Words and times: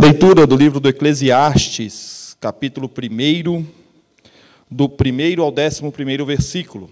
Leitura 0.00 0.46
do 0.46 0.56
livro 0.56 0.80
do 0.80 0.88
Eclesiastes, 0.88 2.34
capítulo 2.40 2.88
1, 2.88 3.66
do 4.70 4.88
1 4.88 5.42
ao 5.42 5.50
11 5.50 6.24
versículo. 6.24 6.90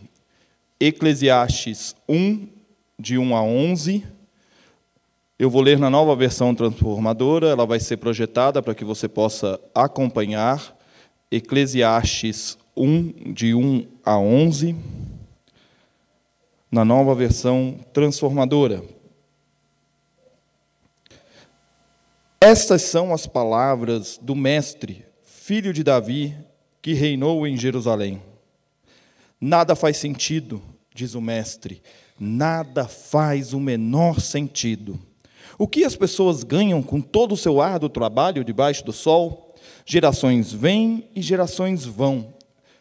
Eclesiastes 0.78 1.96
1, 2.06 2.46
de 2.98 3.16
1 3.16 3.34
a 3.34 3.42
11. 3.42 4.04
Eu 5.38 5.48
vou 5.48 5.62
ler 5.62 5.78
na 5.78 5.88
nova 5.88 6.14
versão 6.14 6.54
transformadora, 6.54 7.48
ela 7.48 7.64
vai 7.64 7.80
ser 7.80 7.96
projetada 7.96 8.62
para 8.62 8.74
que 8.74 8.84
você 8.84 9.08
possa 9.08 9.58
acompanhar. 9.74 10.76
Eclesiastes 11.30 12.58
1, 12.76 13.32
de 13.32 13.54
1 13.54 13.86
a 14.04 14.18
11, 14.18 14.76
na 16.70 16.84
nova 16.84 17.14
versão 17.14 17.74
transformadora. 17.90 18.97
Estas 22.40 22.82
são 22.82 23.12
as 23.12 23.26
palavras 23.26 24.16
do 24.22 24.36
Mestre, 24.36 25.04
filho 25.24 25.72
de 25.72 25.82
Davi, 25.82 26.36
que 26.80 26.92
reinou 26.92 27.44
em 27.44 27.56
Jerusalém. 27.56 28.22
Nada 29.40 29.74
faz 29.74 29.96
sentido, 29.96 30.62
diz 30.94 31.16
o 31.16 31.20
Mestre, 31.20 31.82
nada 32.18 32.86
faz 32.86 33.52
o 33.52 33.58
menor 33.58 34.20
sentido. 34.20 35.00
O 35.58 35.66
que 35.66 35.84
as 35.84 35.96
pessoas 35.96 36.44
ganham 36.44 36.80
com 36.80 37.00
todo 37.00 37.32
o 37.32 37.36
seu 37.36 37.60
árduo 37.60 37.88
trabalho 37.88 38.44
debaixo 38.44 38.84
do 38.84 38.92
sol? 38.92 39.52
Gerações 39.84 40.52
vêm 40.52 41.08
e 41.16 41.20
gerações 41.20 41.84
vão, 41.84 42.32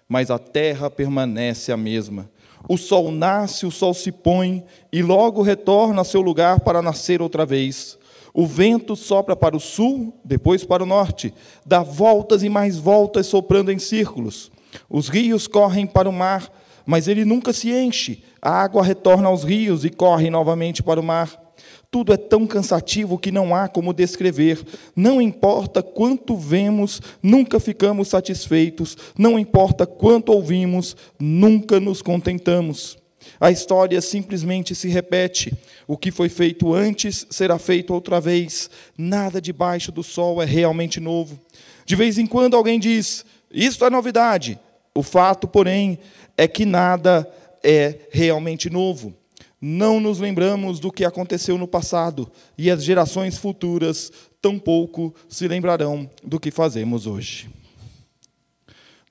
mas 0.08 0.30
a 0.30 0.38
terra 0.38 0.88
permanece 0.88 1.72
a 1.72 1.78
mesma. 1.78 2.30
O 2.70 2.78
sol 2.78 3.12
nasce, 3.12 3.66
o 3.66 3.72
sol 3.72 3.96
se 3.96 4.12
põe 4.12 4.64
e 4.94 5.02
logo 5.02 5.42
retorna 5.42 6.02
a 6.02 6.06
seu 6.06 6.22
lugar 6.22 6.60
para 6.60 6.80
nascer 6.80 7.24
outra 7.24 7.44
vez. 7.44 7.98
O 8.38 8.46
vento 8.46 8.96
sopra 8.96 9.36
para 9.36 9.58
o 9.58 9.60
sul, 9.60 10.14
depois 10.24 10.64
para 10.64 10.84
o 10.84 10.86
norte, 10.86 11.34
dá 11.66 11.82
voltas 11.82 12.44
e 12.44 12.50
mais 12.50 12.78
voltas 12.78 13.26
soprando 13.26 13.72
em 13.72 13.80
círculos. 13.80 14.52
Os 14.88 15.10
rios 15.10 15.48
correm 15.48 15.88
para 15.88 16.08
o 16.08 16.14
mar, 16.14 16.48
mas 16.86 17.08
ele 17.08 17.26
nunca 17.26 17.52
se 17.52 17.72
enche. 17.72 18.24
A 18.40 18.52
água 18.52 18.84
retorna 18.84 19.28
aos 19.28 19.44
rios 19.44 19.84
e 19.84 19.90
corre 19.90 20.30
novamente 20.30 20.84
para 20.84 21.00
o 21.00 21.04
mar. 21.04 21.56
Tudo 21.90 22.14
é 22.14 22.18
tão 22.18 22.46
cansativo 22.46 23.18
que 23.18 23.32
não 23.32 23.56
há 23.56 23.68
como 23.68 23.92
descrever. 23.92 24.64
Não 24.96 25.20
importa 25.20 25.82
quanto 25.82 26.38
vemos, 26.38 27.02
nunca 27.24 27.60
ficamos 27.60 28.10
satisfeitos. 28.10 28.96
Não 29.18 29.40
importa 29.40 29.88
quanto 29.88 30.32
ouvimos, 30.32 30.96
nunca 31.20 31.80
nos 31.80 32.04
contentamos. 32.04 33.00
A 33.40 33.52
história 33.52 34.02
simplesmente 34.02 34.74
se 34.74 34.88
repete. 34.88 35.54
O 35.88 35.98
que 35.98 36.12
foi 36.12 36.30
feito 36.30 36.74
antes 36.74 37.26
será 37.30 37.58
feito 37.60 37.94
outra 37.94 38.20
vez. 38.20 38.70
Nada 38.98 39.42
debaixo 39.42 39.92
do 39.92 40.04
sol 40.04 40.42
é 40.42 40.46
realmente 40.46 41.00
novo. 41.00 41.40
De 41.86 41.96
vez 41.96 42.18
em 42.18 42.26
quando 42.26 42.56
alguém 42.56 42.80
diz: 42.80 43.26
Isso 43.52 43.84
é 43.86 43.90
novidade. 43.90 44.60
O 44.94 45.04
fato, 45.04 45.48
porém, 45.48 46.00
é 46.36 46.48
que 46.48 46.66
nada 46.66 47.30
é 47.64 48.00
realmente 48.12 48.70
novo. 48.70 49.14
Não 49.60 50.00
nos 50.00 50.20
lembramos 50.20 50.80
do 50.80 50.92
que 50.92 51.04
aconteceu 51.04 51.58
no 51.58 51.68
passado 51.68 52.32
e 52.58 52.70
as 52.70 52.84
gerações 52.84 53.38
futuras 53.38 54.12
tampouco 54.42 55.14
se 55.28 55.48
lembrarão 55.48 56.10
do 56.24 56.40
que 56.40 56.52
fazemos 56.52 57.08
hoje. 57.08 57.50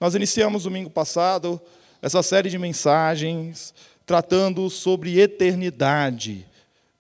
Nós 0.01 0.15
iniciamos 0.15 0.63
domingo 0.63 0.91
passado 0.91 1.61
essa 2.01 2.23
série 2.23 2.51
de 2.51 2.59
mensagens 2.59 3.75
tratando 4.07 4.71
sobre 4.71 5.21
eternidade. 5.21 6.47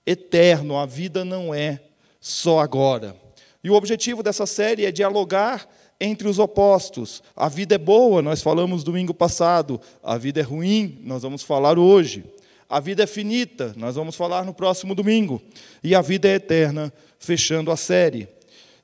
Eterno, 0.05 0.77
a 0.77 0.84
vida 0.84 1.25
não 1.25 1.55
é 1.55 1.81
só 2.21 2.59
agora. 2.59 3.17
E 3.62 3.71
o 3.71 3.75
objetivo 3.75 4.22
dessa 4.22 4.44
série 4.44 4.84
é 4.84 4.91
dialogar 4.91 5.69
entre 6.00 6.28
os 6.28 6.39
opostos. 6.39 7.22
A 7.34 7.49
vida 7.49 7.77
é 7.77 7.78
boa, 7.78 8.21
nós 8.21 8.43
falamos 8.43 8.84
domingo 8.84 9.15
passado. 9.15 9.81
A 10.03 10.19
vida 10.19 10.41
é 10.41 10.43
ruim, 10.43 11.00
nós 11.05 11.22
vamos 11.22 11.43
falar 11.43 11.78
hoje. 11.78 12.25
A 12.69 12.81
vida 12.81 13.05
é 13.05 13.06
finita, 13.06 13.72
nós 13.77 13.95
vamos 13.95 14.16
falar 14.16 14.45
no 14.45 14.53
próximo 14.53 14.95
domingo. 14.95 15.41
E 15.83 15.95
a 15.95 16.03
vida 16.03 16.28
é 16.28 16.34
eterna, 16.34 16.93
fechando 17.19 17.71
a 17.71 17.77
série. 17.77 18.28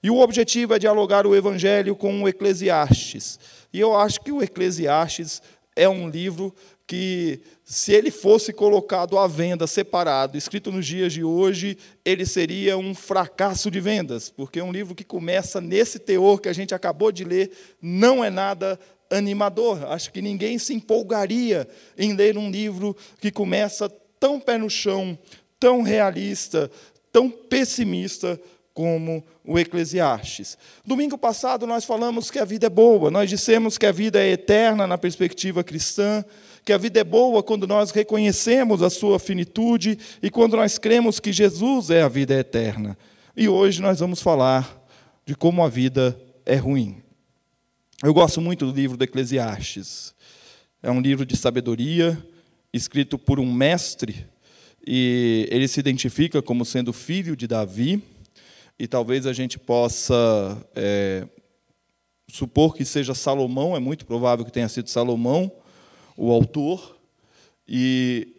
E 0.03 0.11
o 0.11 0.21
objetivo 0.21 0.75
é 0.75 0.79
dialogar 0.79 1.27
o 1.27 1.35
Evangelho 1.35 1.95
com 1.95 2.23
o 2.23 2.29
Eclesiastes. 2.29 3.39
E 3.73 3.81
eu 3.81 3.97
acho 3.97 4.21
que 4.21 4.33
o 4.33 4.43
Eclesiastes 4.43 5.43
é 5.75 5.89
um 5.89 6.09
livro 6.09 6.55
que, 6.87 7.41
se 7.65 7.93
ele 7.93 8.11
fosse 8.11 8.53
colocado 8.53 9.19
à 9.19 9.27
venda, 9.27 9.67
separado, 9.67 10.37
escrito 10.37 10.71
nos 10.71 10.87
dias 10.87 11.13
de 11.13 11.25
hoje, 11.25 11.79
ele 12.05 12.27
seria 12.27 12.77
um 12.77 12.95
fracasso 12.95 13.71
de 13.71 13.81
vendas, 13.81 14.29
porque 14.29 14.61
é 14.61 14.65
um 14.65 14.73
livro 14.73 14.95
que 14.95 15.05
começa 15.05 15.61
nesse 15.61 15.99
teor 15.99 16.41
que 16.41 16.49
a 16.49 16.53
gente 16.53 16.75
acabou 16.75 17.11
de 17.11 17.25
ler, 17.25 17.51
não 17.81 18.23
é 18.25 18.31
nada 18.31 18.79
animador. 19.11 19.85
Acho 19.91 20.13
que 20.13 20.23
ninguém 20.23 20.59
se 20.59 20.75
empolgaria 20.75 21.69
em 21.97 22.15
ler 22.15 22.37
um 22.37 22.51
livro 22.51 22.97
que 23.21 23.31
começa 23.31 23.89
tão 24.19 24.41
pé 24.41 24.59
no 24.59 24.71
chão, 24.71 25.19
tão 25.59 25.83
realista, 25.83 26.71
tão 27.13 27.31
pessimista 27.31 28.41
como 28.75 29.25
o 29.45 29.59
Eclesiastes. 29.59 30.57
Domingo 30.85 31.19
passado 31.19 31.67
nós 31.67 31.85
falamos 31.85 32.31
que 32.31 32.39
a 32.39 32.45
vida 32.45 32.67
é 32.67 32.71
boa, 32.71 33.11
nós 33.11 33.29
dissemos 33.29 33.77
que 33.77 33.87
a 33.87 33.93
vida 33.93 34.23
é 34.23 34.33
eterna 34.33 34.87
na 34.87 34.97
perspectiva 34.97 35.63
cristã, 35.63 36.25
que 36.65 36.73
a 36.73 36.79
vida 36.79 37.01
é 37.01 37.05
boa 37.05 37.43
quando 37.43 37.67
nós 37.67 37.91
reconhecemos 37.91 38.83
a 38.83 38.89
sua 38.89 39.19
finitude 39.19 39.99
e 40.23 40.31
quando 40.31 40.57
nós 40.57 40.79
cremos 40.79 41.21
que 41.21 41.33
Jesus 41.33 41.91
é 41.91 42.03
a 42.03 42.09
vida 42.09 42.35
eterna. 42.35 42.97
E 43.37 43.49
hoje 43.49 43.83
nós 43.83 44.01
vamos 44.01 44.23
falar 44.23 44.81
de 45.27 45.35
como 45.35 45.63
a 45.63 45.69
vida 45.69 46.19
é 46.47 46.57
ruim. 46.57 47.03
Eu 48.03 48.13
gosto 48.13 48.41
muito 48.41 48.67
do 48.67 48.73
livro 48.73 48.97
do 48.97 49.05
Eclesiastes. 49.05 50.15
É 50.83 50.91
um 50.91 51.01
livro 51.01 51.25
de 51.25 51.37
sabedoria, 51.37 52.19
escrito 52.73 53.17
por 53.17 53.39
um 53.39 53.53
mestre, 53.53 54.27
e 54.85 55.47
ele 55.51 55.69
se 55.69 55.79
identifica 55.79 56.43
como 56.43 56.65
sendo 56.65 56.93
filho 56.93 57.37
de 57.37 57.47
Davi, 57.47 58.03
e 58.79 58.87
talvez 58.87 59.27
a 59.27 59.33
gente 59.33 59.59
possa 59.59 60.67
é, 60.75 61.27
supor 62.29 62.75
que 62.75 62.85
seja 62.85 63.15
Salomão, 63.15 63.77
é 63.77 63.81
muito 63.81 64.07
provável 64.07 64.45
que 64.45 64.53
tenha 64.53 64.69
sido 64.69 64.89
Salomão, 64.89 65.53
o 66.17 66.31
autor, 66.31 66.97
e 67.67 68.35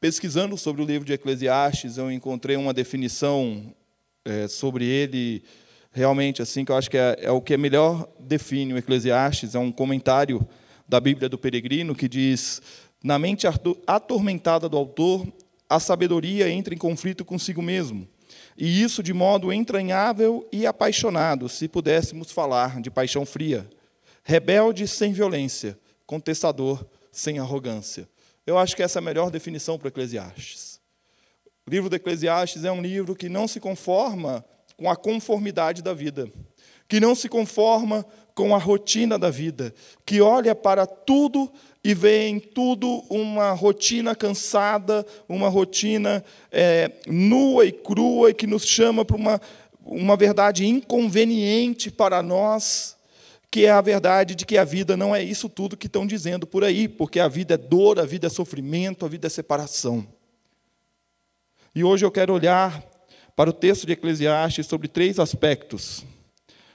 pesquisando 0.00 0.56
sobre 0.56 0.82
o 0.82 0.84
livro 0.84 1.06
de 1.06 1.12
Eclesiastes, 1.12 1.96
eu 1.96 2.10
encontrei 2.10 2.56
uma 2.56 2.72
definição 2.72 3.74
é, 4.24 4.46
sobre 4.46 4.84
ele, 4.84 5.42
realmente, 5.90 6.42
assim, 6.42 6.64
que 6.64 6.70
eu 6.70 6.76
acho 6.76 6.90
que 6.90 6.96
é, 6.96 7.18
é 7.22 7.30
o 7.30 7.40
que 7.40 7.56
melhor 7.56 8.08
define 8.20 8.74
o 8.74 8.78
Eclesiastes, 8.78 9.54
é 9.54 9.58
um 9.58 9.72
comentário 9.72 10.46
da 10.88 11.00
Bíblia 11.00 11.28
do 11.28 11.38
Peregrino 11.38 11.94
que 11.94 12.08
diz: 12.08 12.62
Na 13.02 13.18
mente 13.18 13.46
atormentada 13.86 14.68
do 14.68 14.76
autor, 14.76 15.26
a 15.68 15.80
sabedoria 15.80 16.48
entra 16.48 16.74
em 16.74 16.78
conflito 16.78 17.24
consigo 17.24 17.60
mesmo. 17.60 18.08
E 18.60 18.82
isso 18.82 19.04
de 19.04 19.14
modo 19.14 19.52
entranhável 19.52 20.44
e 20.50 20.66
apaixonado, 20.66 21.48
se 21.48 21.68
pudéssemos 21.68 22.32
falar 22.32 22.80
de 22.80 22.90
paixão 22.90 23.24
fria. 23.24 23.70
Rebelde 24.24 24.88
sem 24.88 25.12
violência, 25.12 25.78
contestador 26.04 26.84
sem 27.12 27.38
arrogância. 27.38 28.08
Eu 28.44 28.58
acho 28.58 28.74
que 28.74 28.82
essa 28.82 28.98
é 28.98 29.00
a 29.00 29.04
melhor 29.04 29.30
definição 29.30 29.78
para 29.78 29.86
Eclesiastes. 29.86 30.80
O 31.64 31.70
livro 31.70 31.88
do 31.88 31.94
Eclesiastes 31.94 32.64
é 32.64 32.72
um 32.72 32.82
livro 32.82 33.14
que 33.14 33.28
não 33.28 33.46
se 33.46 33.60
conforma 33.60 34.44
com 34.76 34.90
a 34.90 34.96
conformidade 34.96 35.80
da 35.80 35.94
vida, 35.94 36.28
que 36.88 36.98
não 36.98 37.14
se 37.14 37.28
conforma 37.28 38.04
com 38.34 38.56
a 38.56 38.58
rotina 38.58 39.18
da 39.18 39.30
vida, 39.30 39.72
que 40.04 40.20
olha 40.20 40.54
para 40.54 40.84
tudo 40.84 41.52
e 41.82 41.94
vê 41.94 42.26
em 42.28 42.38
tudo 42.38 43.04
uma 43.08 43.52
rotina 43.52 44.14
cansada, 44.14 45.06
uma 45.28 45.48
rotina 45.48 46.24
é, 46.50 46.90
nua 47.06 47.64
e 47.66 47.72
crua 47.72 48.30
e 48.30 48.34
que 48.34 48.46
nos 48.46 48.66
chama 48.66 49.04
para 49.04 49.16
uma, 49.16 49.40
uma 49.84 50.16
verdade 50.16 50.66
inconveniente 50.66 51.90
para 51.90 52.22
nós 52.22 52.98
que 53.50 53.64
é 53.64 53.70
a 53.70 53.80
verdade 53.80 54.34
de 54.34 54.44
que 54.44 54.58
a 54.58 54.64
vida 54.64 54.96
não 54.96 55.14
é 55.14 55.22
isso 55.22 55.48
tudo 55.48 55.76
que 55.76 55.86
estão 55.86 56.06
dizendo 56.06 56.46
por 56.46 56.62
aí, 56.62 56.86
porque 56.86 57.18
a 57.18 57.28
vida 57.28 57.54
é 57.54 57.56
dor, 57.56 57.98
a 57.98 58.04
vida 58.04 58.26
é 58.26 58.30
sofrimento, 58.30 59.06
a 59.06 59.08
vida 59.08 59.26
é 59.26 59.30
separação. 59.30 60.06
E 61.74 61.82
hoje 61.82 62.04
eu 62.04 62.10
quero 62.10 62.34
olhar 62.34 62.82
para 63.34 63.50
o 63.50 63.52
texto 63.52 63.86
de 63.86 63.92
Eclesiastes 63.92 64.66
sobre 64.66 64.88
três 64.88 65.18
aspectos. 65.18 66.04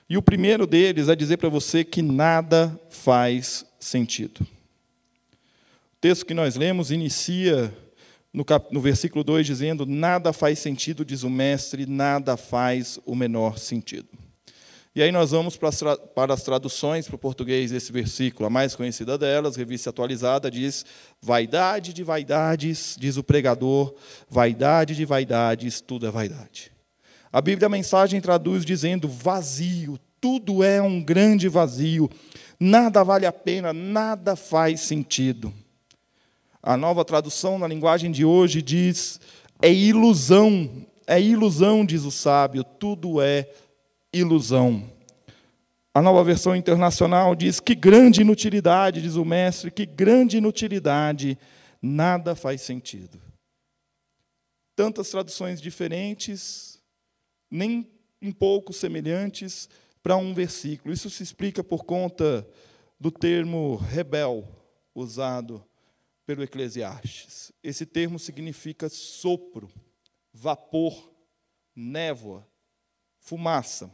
E 0.09 0.17
o 0.17 0.21
primeiro 0.21 0.65
deles 0.65 1.09
é 1.09 1.15
dizer 1.15 1.38
para 1.38 1.50
você 1.50 1.83
que 1.83 2.01
nada 2.01 2.79
faz 2.89 3.65
sentido. 3.79 4.45
Texto 6.03 6.25
que 6.25 6.33
nós 6.33 6.57
lemos 6.57 6.91
inicia 6.91 7.73
no, 8.33 8.44
cap... 8.44 8.67
no 8.73 8.81
versículo 8.81 9.23
2 9.23 9.47
dizendo: 9.47 9.85
Nada 9.85 10.33
faz 10.33 10.59
sentido, 10.59 11.05
diz 11.05 11.23
o 11.23 11.29
mestre, 11.29 11.85
nada 11.85 12.35
faz 12.35 13.00
o 13.05 13.15
menor 13.15 13.57
sentido. 13.57 14.09
E 14.94 15.01
aí 15.01 15.13
nós 15.13 15.31
vamos 15.31 15.55
para 15.55 16.33
as 16.33 16.44
traduções 16.44 17.07
para 17.07 17.15
o 17.15 17.17
português 17.17 17.71
desse 17.71 17.89
versículo. 17.94 18.45
A 18.45 18.50
mais 18.50 18.75
conhecida 18.75 19.17
delas, 19.17 19.55
revista 19.55 19.91
atualizada, 19.91 20.51
diz: 20.51 20.85
Vaidade 21.21 21.94
de 21.94 22.03
vaidades, 22.03 22.97
diz 23.00 23.15
o 23.15 23.23
pregador, 23.23 23.95
vaidade 24.29 24.97
de 24.97 25.05
vaidades, 25.05 25.79
tudo 25.79 26.05
é 26.05 26.11
vaidade. 26.11 26.69
A 27.31 27.39
Bíblia, 27.39 27.67
a 27.67 27.69
mensagem 27.69 28.19
traduz 28.19 28.65
dizendo 28.65 29.07
vazio, 29.07 29.97
tudo 30.19 30.65
é 30.65 30.81
um 30.81 31.01
grande 31.01 31.47
vazio, 31.47 32.09
nada 32.59 33.05
vale 33.05 33.25
a 33.25 33.31
pena, 33.31 33.71
nada 33.71 34.35
faz 34.35 34.81
sentido. 34.81 35.62
A 36.65 36.77
nova 36.77 37.04
tradução 37.04 37.60
na 37.60 37.68
linguagem 37.68 38.10
de 38.10 38.24
hoje 38.24 38.62
diz: 38.62 39.19
é 39.62 39.69
ilusão, 39.69 40.88
é 41.06 41.19
ilusão, 41.19 41.86
diz 41.86 42.06
o 42.06 42.12
sábio, 42.12 42.63
tudo 42.63 43.21
é 43.21 43.54
ilusão. 44.13 44.89
A 45.94 46.01
nova 46.01 46.24
versão 46.24 46.56
internacional 46.56 47.36
diz: 47.36 47.60
que 47.60 47.75
grande 47.75 48.21
inutilidade, 48.21 49.01
diz 49.01 49.15
o 49.15 49.25
mestre, 49.25 49.69
que 49.69 49.86
grande 49.86 50.38
inutilidade, 50.38 51.38
nada 51.81 52.33
faz 52.33 52.62
sentido. 52.62 53.19
Tantas 54.74 55.10
traduções 55.10 55.62
diferentes, 55.62 56.81
nem 57.51 57.92
um 58.21 58.31
pouco 58.31 58.71
semelhantes 58.71 59.68
para 60.01 60.15
um 60.15 60.33
versículo. 60.33 60.94
Isso 60.94 61.10
se 61.10 61.24
explica 61.24 61.62
por 61.62 61.83
conta 61.83 62.48
do 62.98 63.12
termo 63.12 63.75
rebel 63.75 64.48
usado 64.95 65.62
pelo 66.25 66.44
Eclesiastes. 66.44 67.52
Esse 67.64 67.86
termo 67.86 68.18
significa 68.20 68.90
sopro, 68.90 69.70
vapor, 70.34 71.12
névoa, 71.75 72.48
fumaça. 73.20 73.92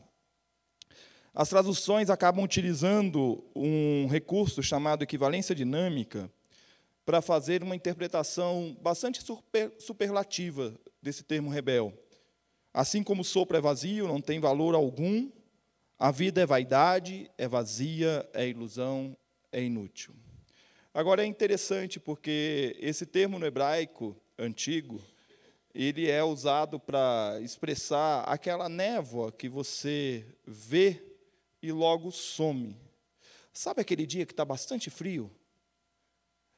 As 1.34 1.50
traduções 1.50 2.10
acabam 2.10 2.44
utilizando 2.44 3.44
um 3.56 4.08
recurso 4.08 4.62
chamado 4.62 5.04
equivalência 5.04 5.56
dinâmica 5.56 6.32
para 7.06 7.22
fazer 7.22 7.64
uma 7.64 7.76
interpretação 7.76 8.78
bastante 8.82 9.24
super, 9.24 9.74
superlativa 9.80 10.76
desse 11.02 11.24
termo 11.24 11.50
rebel. 11.50 11.94
Assim 12.74 13.04
como 13.04 13.22
o 13.22 13.26
sopro 13.26 13.58
é 13.58 13.62
vazio, 13.62 14.08
não 14.08 14.22
tem 14.22 14.40
valor 14.40 14.76
algum, 14.76 15.32
a 15.98 16.12
vida 16.12 16.42
é 16.42 16.46
vaidade, 16.46 17.30
é 17.38 17.48
vazia, 17.48 18.30
é 18.34 18.48
ilusão, 18.48 19.18
é 19.52 19.64
inútil. 19.64 20.16
Agora 20.94 21.24
é 21.24 21.26
interessante 21.26 22.00
porque 22.00 22.76
esse 22.80 23.06
termo 23.06 23.38
no 23.38 23.46
hebraico 23.46 24.16
antigo, 24.38 25.02
ele 25.74 26.10
é 26.10 26.24
usado 26.24 26.80
para 26.80 27.40
expressar 27.42 28.24
aquela 28.24 28.68
névoa 28.68 29.32
que 29.32 29.48
você 29.48 30.26
vê 30.46 31.02
e 31.62 31.72
logo 31.72 32.12
some. 32.12 32.76
Sabe 33.54 33.82
aquele 33.82 34.06
dia 34.06 34.26
que 34.26 34.34
está 34.34 34.44
bastante 34.44 34.90
frio? 34.90 35.30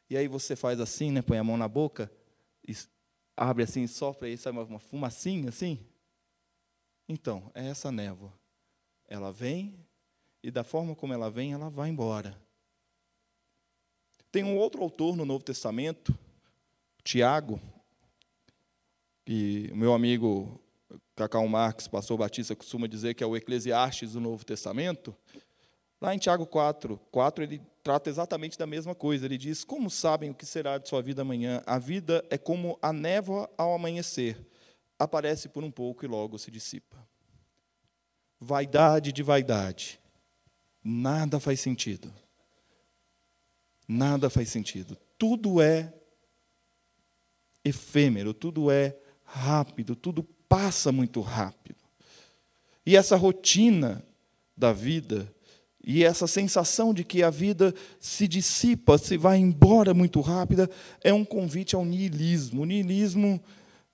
E 0.09 0.15
aí 0.15 0.27
você 0.27 0.55
faz 0.55 0.79
assim, 0.79 1.11
né, 1.11 1.21
põe 1.21 1.37
a 1.37 1.43
mão 1.43 1.57
na 1.57 1.67
boca, 1.67 2.11
abre 3.35 3.63
assim, 3.63 3.87
sopra 3.87 4.27
aí, 4.27 4.37
sai 4.37 4.53
uma 4.53 4.79
fumacinha 4.79 5.49
assim? 5.49 5.79
Então, 7.07 7.51
é 7.53 7.67
essa 7.67 7.91
névoa. 7.91 8.33
Ela 9.07 9.31
vem 9.31 9.85
e 10.43 10.49
da 10.49 10.63
forma 10.63 10.95
como 10.95 11.13
ela 11.13 11.29
vem, 11.29 11.53
ela 11.53 11.69
vai 11.69 11.89
embora. 11.89 12.39
Tem 14.31 14.45
um 14.45 14.57
outro 14.57 14.81
autor 14.81 15.17
no 15.17 15.25
Novo 15.25 15.43
Testamento, 15.43 16.17
Tiago, 17.03 17.59
e 19.27 19.69
o 19.73 19.75
meu 19.75 19.93
amigo 19.93 20.61
Cacau 21.15 21.45
Marques, 21.47 21.87
pastor 21.87 22.17
Batista, 22.17 22.55
costuma 22.55 22.87
dizer 22.87 23.13
que 23.13 23.23
é 23.23 23.27
o 23.27 23.35
Eclesiastes 23.35 24.13
do 24.13 24.21
Novo 24.21 24.45
Testamento. 24.45 25.13
Lá 25.99 26.15
em 26.15 26.17
Tiago 26.17 26.47
4, 26.47 26.97
4, 27.11 27.43
ele 27.43 27.61
trata 27.83 28.09
exatamente 28.09 28.57
da 28.57 28.65
mesma 28.65 28.95
coisa. 28.95 29.25
Ele 29.25 29.37
diz: 29.37 29.65
Como 29.65 29.89
sabem 29.89 30.29
o 30.29 30.33
que 30.33 30.45
será 30.45 30.77
de 30.77 30.87
sua 30.87 31.01
vida 31.01 31.21
amanhã? 31.21 31.61
A 31.65 31.77
vida 31.77 32.25
é 32.29 32.37
como 32.37 32.79
a 32.81 32.93
névoa 32.93 33.49
ao 33.57 33.73
amanhecer. 33.73 34.37
Aparece 34.97 35.49
por 35.49 35.63
um 35.63 35.71
pouco 35.71 36.05
e 36.05 36.07
logo 36.07 36.39
se 36.39 36.49
dissipa. 36.49 36.97
Vaidade 38.39 39.11
de 39.11 39.21
vaidade. 39.21 39.99
Nada 40.83 41.39
faz 41.39 41.59
sentido. 41.59 42.11
Nada 43.93 44.29
faz 44.29 44.47
sentido. 44.47 44.97
Tudo 45.17 45.61
é 45.61 45.93
efêmero, 47.61 48.33
tudo 48.33 48.71
é 48.71 48.95
rápido, 49.25 49.97
tudo 49.97 50.23
passa 50.47 50.93
muito 50.93 51.19
rápido. 51.19 51.75
E 52.85 52.95
essa 52.95 53.17
rotina 53.17 54.01
da 54.55 54.71
vida, 54.71 55.29
e 55.83 56.05
essa 56.05 56.25
sensação 56.25 56.93
de 56.93 57.03
que 57.03 57.21
a 57.21 57.29
vida 57.29 57.75
se 57.99 58.29
dissipa, 58.29 58.97
se 58.97 59.17
vai 59.17 59.39
embora 59.39 59.93
muito 59.93 60.21
rápida, 60.21 60.69
é 61.03 61.13
um 61.13 61.25
convite 61.25 61.75
ao 61.75 61.83
niilismo. 61.83 62.61
O 62.61 62.65
niilismo 62.65 63.43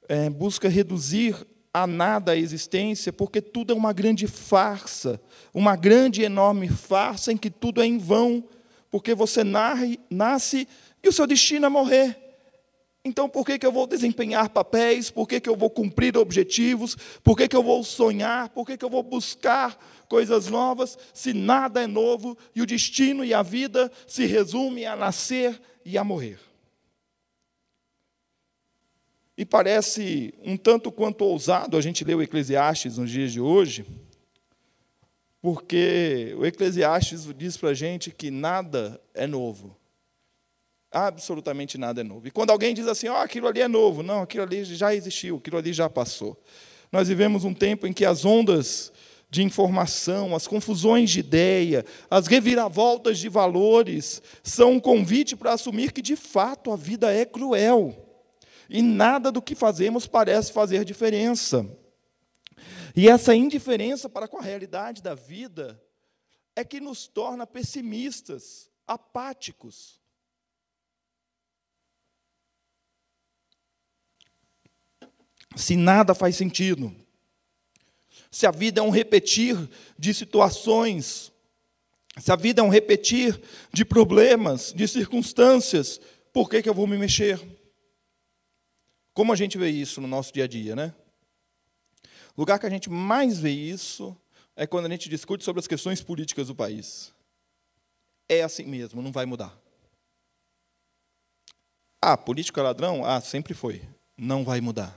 é, 0.08 0.30
busca 0.30 0.70
reduzir 0.70 1.36
a 1.74 1.88
nada 1.88 2.34
a 2.34 2.38
existência, 2.38 3.12
porque 3.12 3.42
tudo 3.42 3.74
é 3.74 3.76
uma 3.76 3.94
grande 3.94 4.28
farsa, 4.28 5.20
uma 5.52 5.76
grande, 5.76 6.22
enorme 6.22 6.70
farsa 6.70 7.32
em 7.32 7.38
que 7.38 7.50
tudo 7.50 7.82
é 7.82 7.86
em 7.88 7.98
vão, 7.98 8.44
porque 8.98 9.14
você 9.14 9.44
nasce 9.44 10.68
e 11.04 11.08
o 11.08 11.12
seu 11.12 11.28
destino 11.28 11.68
é 11.68 11.70
morrer. 11.70 12.18
Então, 13.06 13.30
por 13.30 13.46
que, 13.46 13.60
que 13.60 13.66
eu 13.66 13.72
vou 13.72 13.86
desempenhar 13.86 14.50
papéis? 14.50 15.12
Por 15.12 15.28
que, 15.28 15.40
que 15.40 15.48
eu 15.48 15.56
vou 15.56 15.70
cumprir 15.70 16.18
objetivos? 16.18 16.98
Por 17.24 17.38
que, 17.38 17.48
que 17.48 17.56
eu 17.56 17.62
vou 17.62 17.84
sonhar? 17.84 18.50
Por 18.50 18.66
que, 18.66 18.76
que 18.76 18.84
eu 18.84 18.90
vou 18.90 19.04
buscar 19.04 19.78
coisas 20.10 20.48
novas 20.48 20.98
se 21.14 21.32
nada 21.32 21.84
é 21.84 21.86
novo 21.86 22.36
e 22.56 22.62
o 22.64 22.66
destino 22.66 23.24
e 23.24 23.36
a 23.36 23.44
vida 23.44 23.92
se 24.08 24.26
resume 24.26 24.84
a 24.84 24.96
nascer 24.96 25.62
e 25.86 25.96
a 25.96 26.04
morrer? 26.04 26.40
E 29.38 29.46
parece 29.46 30.34
um 30.44 30.58
tanto 30.58 30.92
quanto 30.92 31.24
ousado 31.24 31.78
a 31.78 31.82
gente 31.82 32.04
ler 32.04 32.16
o 32.16 32.24
Eclesiastes 32.24 32.98
nos 32.98 33.12
dias 33.12 33.32
de 33.32 33.40
hoje, 33.40 33.86
porque 35.42 36.36
o 36.38 36.46
Eclesiastes 36.46 37.28
diz 37.36 37.58
para 37.58 37.70
a 37.70 37.74
gente 37.74 38.12
que 38.12 38.32
nada 38.32 39.00
é 39.14 39.28
novo. 39.28 39.76
Absolutamente 40.92 41.78
nada 41.78 42.02
é 42.02 42.04
novo. 42.04 42.28
E 42.28 42.32
quando 42.32 42.50
alguém 42.50 42.74
diz 42.74 42.88
assim, 42.88 43.10
oh, 43.10 43.16
aquilo 43.16 43.48
ali 43.48 43.62
é 43.62 43.68
novo, 43.68 44.02
não, 44.02 44.22
aquilo 44.22 44.44
ali 44.44 44.64
já 44.64 44.96
existiu, 44.96 45.38
aquilo 45.38 45.58
ali 45.58 45.74
já 45.74 45.90
passou. 45.90 46.42
Nós 46.92 47.08
vivemos 47.08 47.44
um 47.44 47.54
tempo 47.54 47.86
em 47.86 47.94
que 47.94 48.06
as 48.06 48.26
ondas 48.26 48.92
de 49.30 49.44
informação, 49.44 50.34
as 50.34 50.48
confusões 50.48 51.10
de 51.10 51.20
ideia, 51.20 51.86
as 52.10 52.28
reviravoltas 52.28 53.20
de 53.20 53.28
valores 53.28 54.22
são 54.42 54.74
um 54.74 54.80
convite 54.80 55.36
para 55.36 55.54
assumir 55.54 55.92
que, 55.92 56.02
de 56.02 56.16
fato, 56.16 56.72
a 56.72 56.78
vida 56.78 57.14
é 57.14 57.26
cruel. 57.26 57.96
E 58.70 58.82
nada 58.82 59.32
do 59.32 59.42
que 59.42 59.54
fazemos 59.54 60.08
parece 60.08 60.52
fazer 60.52 60.86
diferença. 60.86 61.66
E 62.97 63.07
essa 63.07 63.35
indiferença 63.35 64.09
para 64.09 64.27
com 64.27 64.39
a 64.39 64.42
realidade 64.42 65.04
da 65.04 65.13
vida 65.13 65.80
é 66.56 66.63
que 66.63 66.80
nos 66.80 67.07
torna 67.07 67.45
pessimistas, 67.45 68.71
apáticos. 68.87 70.01
se 75.56 75.75
nada 75.75 76.13
faz 76.13 76.35
sentido, 76.35 76.95
se 78.30 78.45
a 78.45 78.51
vida 78.51 78.80
é 78.80 78.83
um 78.83 78.92
repetir 78.92 79.57
de 79.97 80.13
situações, 80.13 81.31
se 82.19 82.31
a 82.31 82.35
vida 82.35 82.61
é 82.61 82.63
um 82.63 82.69
repetir 82.69 83.42
de 83.73 83.83
problemas, 83.83 84.71
de 84.71 84.87
circunstâncias, 84.87 85.99
por 86.31 86.47
que, 86.47 86.61
que 86.61 86.69
eu 86.69 86.75
vou 86.75 86.85
me 86.85 86.97
mexer? 86.97 87.42
Como 89.13 89.33
a 89.33 89.35
gente 89.35 89.57
vê 89.57 89.69
isso 89.69 89.99
no 89.99 90.07
nosso 90.07 90.31
dia 90.31 90.44
a 90.44 90.47
dia, 90.47 90.75
né? 90.75 90.94
O 92.38 92.42
lugar 92.42 92.60
que 92.60 92.68
a 92.68 92.70
gente 92.70 92.88
mais 92.88 93.40
vê 93.40 93.50
isso 93.50 94.16
é 94.56 94.68
quando 94.68 94.86
a 94.86 94.90
gente 94.90 95.10
discute 95.10 95.44
sobre 95.44 95.60
as 95.60 95.66
questões 95.68 96.04
políticas 96.04 96.48
do 96.48 96.56
país. 96.56 97.12
É 98.30 98.44
assim 98.44 98.64
mesmo, 98.64 99.02
não 99.02 99.12
vai 99.12 99.26
mudar. 99.26 99.58
Ah, 102.00 102.16
político 102.16 102.60
é 102.60 102.64
ladrão? 102.64 103.04
Ah, 103.04 103.20
sempre 103.20 103.56
foi. 103.56 103.82
Não 104.16 104.46
vai 104.46 104.62
mudar. 104.62 104.96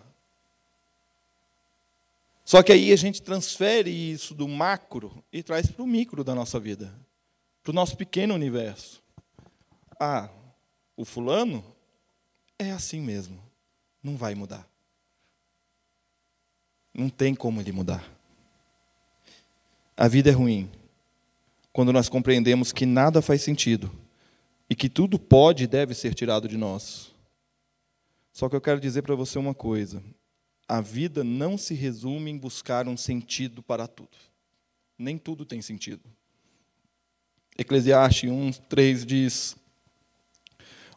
Só 2.44 2.62
que 2.62 2.72
aí 2.72 2.92
a 2.92 2.96
gente 2.96 3.22
transfere 3.22 3.90
isso 3.90 4.34
do 4.34 4.46
macro 4.46 5.24
e 5.32 5.42
traz 5.42 5.70
para 5.70 5.82
o 5.82 5.86
micro 5.86 6.22
da 6.22 6.34
nossa 6.34 6.60
vida, 6.60 6.94
para 7.62 7.70
o 7.70 7.74
nosso 7.74 7.96
pequeno 7.96 8.34
universo. 8.34 9.02
Ah, 9.98 10.28
o 10.94 11.06
fulano 11.06 11.64
é 12.58 12.70
assim 12.70 13.00
mesmo, 13.00 13.42
não 14.02 14.16
vai 14.16 14.34
mudar. 14.34 14.69
Não 16.92 17.08
tem 17.08 17.34
como 17.34 17.60
ele 17.60 17.72
mudar. 17.72 18.04
A 19.96 20.08
vida 20.08 20.30
é 20.30 20.32
ruim 20.32 20.70
quando 21.72 21.92
nós 21.92 22.08
compreendemos 22.08 22.72
que 22.72 22.86
nada 22.86 23.22
faz 23.22 23.42
sentido 23.42 23.90
e 24.68 24.74
que 24.74 24.88
tudo 24.88 25.18
pode 25.18 25.64
e 25.64 25.66
deve 25.66 25.94
ser 25.94 26.14
tirado 26.14 26.48
de 26.48 26.56
nós. 26.56 27.12
Só 28.32 28.48
que 28.48 28.56
eu 28.56 28.60
quero 28.60 28.80
dizer 28.80 29.02
para 29.02 29.14
você 29.14 29.38
uma 29.38 29.54
coisa: 29.54 30.02
a 30.66 30.80
vida 30.80 31.24
não 31.24 31.58
se 31.58 31.74
resume 31.74 32.30
em 32.30 32.38
buscar 32.38 32.88
um 32.88 32.96
sentido 32.96 33.62
para 33.62 33.86
tudo. 33.86 34.16
Nem 34.96 35.18
tudo 35.18 35.44
tem 35.44 35.60
sentido. 35.60 36.02
Eclesiastes 37.58 38.30
1, 38.30 38.52
3 38.68 39.04
diz: 39.04 39.56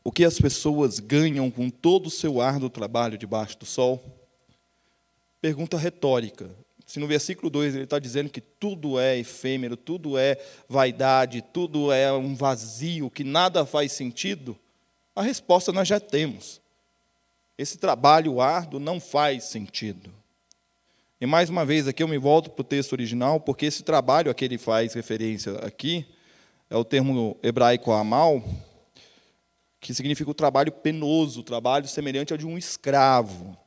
O 0.04 0.12
que 0.12 0.24
as 0.24 0.40
pessoas 0.40 1.00
ganham 1.00 1.50
com 1.50 1.70
todo 1.70 2.08
o 2.08 2.12
seu 2.12 2.40
árduo 2.40 2.70
trabalho 2.70 3.18
debaixo 3.18 3.58
do 3.60 3.66
sol? 3.66 4.23
Pergunta 5.44 5.78
retórica. 5.78 6.50
Se 6.86 7.02
no 7.02 7.06
versículo 7.06 7.50
2 7.50 7.76
ele 7.76 7.84
está 7.84 8.00
dizendo 8.00 8.30
que 8.30 8.40
tudo 8.40 8.98
é 8.98 9.18
efêmero, 9.18 9.76
tudo 9.76 10.18
é 10.18 10.38
vaidade, 10.70 11.42
tudo 11.42 11.92
é 11.92 12.10
um 12.14 12.34
vazio, 12.34 13.10
que 13.10 13.26
nada 13.26 13.66
faz 13.66 13.92
sentido, 13.92 14.58
a 15.14 15.22
resposta 15.22 15.74
nós 15.74 15.86
já 15.86 16.00
temos. 16.00 16.62
Esse 17.58 17.78
trabalho 17.78 18.40
árduo 18.40 18.80
não 18.80 19.02
faz 19.02 19.44
sentido. 19.44 20.10
E 21.20 21.26
mais 21.26 21.50
uma 21.50 21.66
vez 21.66 21.90
aqui 21.90 22.02
eu 22.02 22.08
me 22.08 22.18
volto 22.18 22.50
para 22.50 22.62
o 22.62 22.64
texto 22.64 22.94
original, 22.94 23.38
porque 23.38 23.66
esse 23.66 23.84
trabalho 23.84 24.32
a 24.32 24.34
que 24.34 24.46
ele 24.46 24.58
faz 24.58 24.94
referência 24.94 25.58
aqui 25.58 26.06
é 26.70 26.78
o 26.78 26.86
termo 26.86 27.38
hebraico 27.44 27.92
amal, 27.92 28.42
que 29.82 29.94
significa 29.94 30.32
o 30.32 30.34
trabalho 30.34 30.72
penoso, 30.72 31.42
o 31.42 31.44
trabalho 31.44 31.86
semelhante 31.86 32.32
ao 32.32 32.38
de 32.38 32.48
um 32.48 32.58
escravo. 32.58 33.62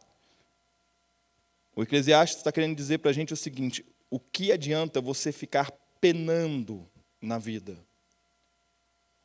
O 1.77 1.83
Eclesiastes 1.83 2.39
está 2.39 2.51
querendo 2.51 2.75
dizer 2.75 2.99
para 2.99 3.11
a 3.11 3.15
gente 3.15 3.35
o 3.35 3.37
seguinte: 3.37 3.85
o 4.11 4.19
que 4.19 4.51
adianta 4.51 4.99
você 4.99 5.31
ficar 5.31 5.71
penando 6.01 6.89
na 7.21 7.39
vida? 7.39 7.79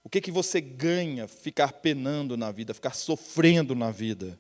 O 0.03 0.09
que, 0.09 0.19
que 0.19 0.31
você 0.31 0.59
ganha 0.59 1.27
ficar 1.27 1.73
penando 1.73 2.35
na 2.35 2.51
vida, 2.51 2.73
ficar 2.73 2.93
sofrendo 2.93 3.73
na 3.73 3.89
vida? 3.89 4.37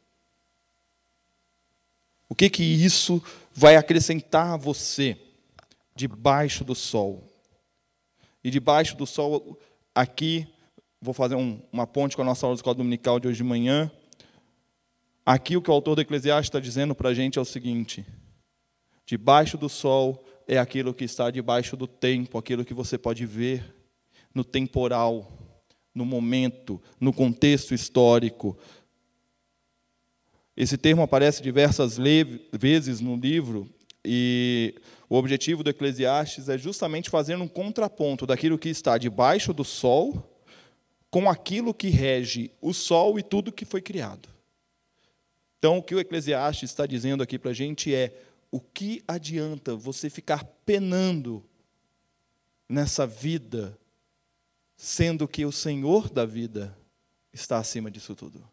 O 2.27 2.35
que, 2.35 2.49
que 2.49 2.63
isso 2.63 3.23
vai 3.53 3.75
acrescentar 3.75 4.53
a 4.53 4.57
você 4.57 5.17
debaixo 5.95 6.65
do 6.65 6.73
sol? 6.75 7.27
E 8.43 8.49
debaixo 8.49 8.97
do 8.97 9.05
sol, 9.05 9.59
aqui, 9.93 10.47
vou 10.99 11.13
fazer 11.13 11.35
um, 11.35 11.61
uma 11.71 11.85
ponte 11.85 12.15
com 12.15 12.23
a 12.23 12.25
nossa 12.25 12.45
aula 12.45 12.55
de 12.55 12.59
escola 12.59 12.75
dominical 12.75 13.19
de 13.19 13.27
hoje 13.27 13.37
de 13.37 13.43
manhã. 13.43 13.91
Aqui 15.25 15.55
o 15.55 15.61
que 15.61 15.69
o 15.69 15.73
autor 15.73 15.95
do 15.95 16.01
Eclesiastes 16.01 16.47
está 16.47 16.59
dizendo 16.59 16.95
para 16.95 17.09
a 17.09 17.13
gente 17.13 17.37
é 17.37 17.41
o 17.41 17.45
seguinte: 17.45 18.05
debaixo 19.05 19.57
do 19.57 19.69
sol 19.69 20.23
é 20.47 20.57
aquilo 20.57 20.93
que 20.93 21.03
está 21.03 21.29
debaixo 21.29 21.77
do 21.77 21.87
tempo, 21.87 22.37
aquilo 22.37 22.65
que 22.65 22.73
você 22.73 22.97
pode 22.97 23.25
ver 23.25 23.75
no 24.33 24.43
temporal, 24.43 25.31
no 25.93 26.05
momento, 26.05 26.81
no 26.99 27.13
contexto 27.13 27.73
histórico. 27.73 28.57
Esse 30.57 30.77
termo 30.77 31.01
aparece 31.01 31.41
diversas 31.41 31.97
vezes 32.51 32.99
no 32.99 33.15
livro 33.15 33.69
e 34.03 34.75
o 35.07 35.15
objetivo 35.15 35.63
do 35.63 35.69
Eclesiastes 35.69 36.49
é 36.49 36.57
justamente 36.57 37.09
fazer 37.09 37.35
um 37.35 37.47
contraponto 37.47 38.25
daquilo 38.25 38.57
que 38.57 38.69
está 38.69 38.97
debaixo 38.97 39.53
do 39.53 39.63
sol 39.63 40.27
com 41.09 41.29
aquilo 41.29 41.73
que 41.73 41.89
rege 41.89 42.51
o 42.61 42.73
sol 42.73 43.19
e 43.19 43.23
tudo 43.23 43.51
que 43.51 43.65
foi 43.65 43.81
criado. 43.81 44.29
Então, 45.61 45.77
o 45.77 45.83
que 45.83 45.93
o 45.93 45.99
Eclesiastes 45.99 46.71
está 46.71 46.87
dizendo 46.87 47.21
aqui 47.21 47.37
para 47.37 47.51
a 47.51 47.53
gente 47.53 47.93
é: 47.93 48.19
o 48.49 48.59
que 48.59 49.03
adianta 49.07 49.75
você 49.75 50.09
ficar 50.09 50.43
penando 50.65 51.45
nessa 52.67 53.05
vida, 53.05 53.77
sendo 54.75 55.27
que 55.27 55.45
o 55.45 55.51
Senhor 55.51 56.09
da 56.09 56.25
vida 56.25 56.75
está 57.31 57.59
acima 57.59 57.91
disso 57.91 58.15
tudo? 58.15 58.43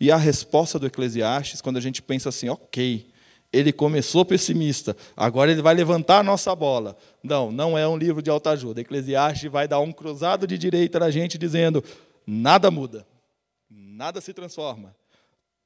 E 0.00 0.10
a 0.10 0.16
resposta 0.16 0.78
do 0.78 0.86
Eclesiastes, 0.86 1.60
quando 1.60 1.76
a 1.76 1.80
gente 1.80 2.00
pensa 2.00 2.30
assim, 2.30 2.48
ok, 2.48 3.10
ele 3.52 3.74
começou 3.74 4.24
pessimista, 4.24 4.96
agora 5.14 5.52
ele 5.52 5.60
vai 5.60 5.74
levantar 5.74 6.20
a 6.20 6.22
nossa 6.22 6.54
bola. 6.56 6.96
Não, 7.22 7.52
não 7.52 7.76
é 7.76 7.86
um 7.86 7.98
livro 7.98 8.22
de 8.22 8.30
autoajuda. 8.30 8.80
Eclesiastes 8.80 9.52
vai 9.52 9.68
dar 9.68 9.80
um 9.80 9.92
cruzado 9.92 10.46
de 10.46 10.56
direita 10.56 10.98
na 10.98 11.10
gente, 11.10 11.36
dizendo: 11.36 11.84
nada 12.26 12.70
muda 12.70 13.06
nada 13.96 14.20
se 14.20 14.32
transforma. 14.32 14.94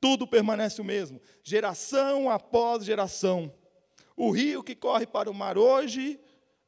Tudo 0.01 0.27
permanece 0.27 0.81
o 0.81 0.85
mesmo, 0.85 1.21
geração 1.43 2.31
após 2.31 2.85
geração. 2.85 3.53
O 4.17 4.31
rio 4.31 4.63
que 4.63 4.75
corre 4.75 5.07
para 5.07 5.31
o 5.31 5.35
mar 5.35 5.59
hoje 5.59 6.19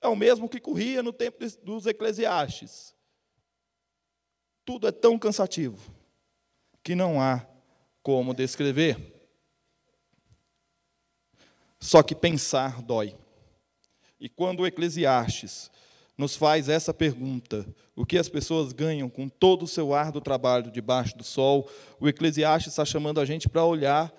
é 0.00 0.08
o 0.08 0.16
mesmo 0.16 0.48
que 0.48 0.60
corria 0.60 1.02
no 1.02 1.12
tempo 1.12 1.38
dos 1.62 1.86
Eclesiastes. 1.86 2.94
Tudo 4.64 4.86
é 4.86 4.92
tão 4.92 5.18
cansativo 5.18 5.78
que 6.82 6.94
não 6.94 7.20
há 7.20 7.46
como 8.02 8.34
descrever. 8.34 9.12
Só 11.80 12.02
que 12.02 12.14
pensar 12.14 12.82
dói. 12.82 13.16
E 14.20 14.28
quando 14.28 14.60
o 14.60 14.66
Eclesiastes 14.66 15.70
nos 16.22 16.36
faz 16.36 16.68
essa 16.68 16.94
pergunta: 16.94 17.66
o 17.96 18.06
que 18.06 18.16
as 18.16 18.28
pessoas 18.28 18.72
ganham 18.72 19.10
com 19.10 19.28
todo 19.28 19.64
o 19.64 19.68
seu 19.68 19.92
árduo 19.92 20.22
trabalho 20.22 20.70
debaixo 20.70 21.18
do 21.18 21.24
sol? 21.24 21.68
O 22.00 22.08
Eclesiastes 22.08 22.72
está 22.72 22.84
chamando 22.84 23.20
a 23.20 23.24
gente 23.24 23.48
para 23.48 23.64
olhar 23.64 24.12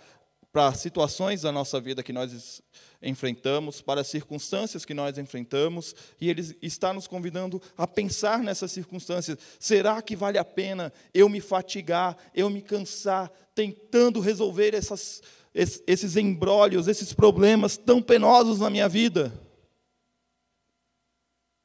para 0.52 0.72
situações 0.74 1.42
da 1.42 1.52
nossa 1.52 1.82
vida 1.82 2.04
que 2.04 2.14
nós 2.14 2.62
enfrentamos, 3.02 3.82
para 3.82 4.02
as 4.02 4.08
circunstâncias 4.08 4.86
que 4.86 4.94
nós 4.94 5.18
enfrentamos, 5.18 5.96
e 6.22 6.30
ele 6.30 6.56
está 6.62 6.94
nos 6.94 7.08
convidando 7.08 7.60
a 7.76 7.88
pensar 7.88 8.40
nessas 8.40 8.72
circunstâncias. 8.72 9.38
Será 9.60 10.00
que 10.02 10.16
vale 10.16 10.38
a 10.38 10.46
pena 10.46 10.94
eu 11.12 11.28
me 11.28 11.42
fatigar, 11.42 12.16
eu 12.36 12.50
me 12.52 12.62
cansar, 12.62 13.32
tentando 13.56 14.20
resolver 14.20 14.76
essas, 14.76 15.24
esses 15.56 16.16
embrólios, 16.18 16.88
esses 16.88 17.14
problemas 17.14 17.76
tão 17.76 18.00
penosos 18.00 18.60
na 18.60 18.70
minha 18.70 18.88
vida? 18.88 19.34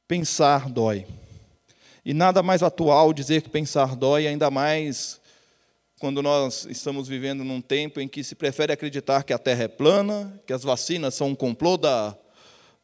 Pensar 0.09 0.67
dói. 0.67 1.05
E 2.03 2.15
nada 2.15 2.41
mais 2.41 2.63
atual 2.63 3.13
dizer 3.13 3.43
que 3.43 3.49
pensar 3.49 3.95
dói, 3.95 4.25
ainda 4.25 4.49
mais 4.49 5.21
quando 5.99 6.23
nós 6.23 6.65
estamos 6.67 7.07
vivendo 7.07 7.43
num 7.43 7.61
tempo 7.61 7.99
em 7.99 8.07
que 8.07 8.23
se 8.23 8.33
prefere 8.33 8.73
acreditar 8.73 9.21
que 9.21 9.31
a 9.31 9.37
Terra 9.37 9.65
é 9.65 9.67
plana, 9.67 10.41
que 10.47 10.51
as 10.51 10.63
vacinas 10.63 11.13
são 11.13 11.27
um 11.27 11.35
complô 11.35 11.77
da 11.77 12.17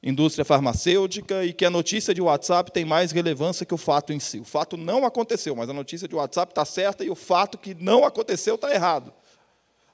indústria 0.03 0.46
farmacêutica 0.46 1.44
e 1.44 1.51
que 1.51 1.65
a 1.65 1.70
notícia 1.72 2.13
de 2.13 2.22
WhatsApp 2.22 2.72
tem 2.72 2.86
mais 2.86 3.12
relevância 3.12 3.65
que 3.65 3.74
o 3.74 3.77
fato 3.77 4.13
em 4.13 4.20
si. 4.20 4.38
O 4.41 4.46
fato 4.46 4.77
não 4.77 5.03
aconteceu, 5.03 5.55
mas 5.55 5.67
a 5.67 5.74
notícia 5.74 6.08
de 6.08 6.13
WhatsApp 6.13 6.51
está 6.51 6.63
certa 6.63 7.03
e 7.03 7.10
o 7.10 7.15
fato 7.15 7.58
que 7.58 7.74
não 7.74 8.05
aconteceu 8.05 8.53
está 8.53 8.72
errado. 8.72 9.12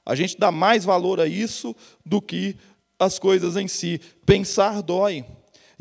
A 0.04 0.14
gente 0.14 0.38
dá 0.38 0.52
mais 0.52 0.84
valor 0.84 1.18
a 1.18 1.26
isso 1.26 1.74
do 2.04 2.20
que 2.20 2.58
as 2.98 3.18
coisas 3.18 3.56
em 3.56 3.66
si. 3.66 4.02
Pensar 4.26 4.82
dói. 4.82 5.24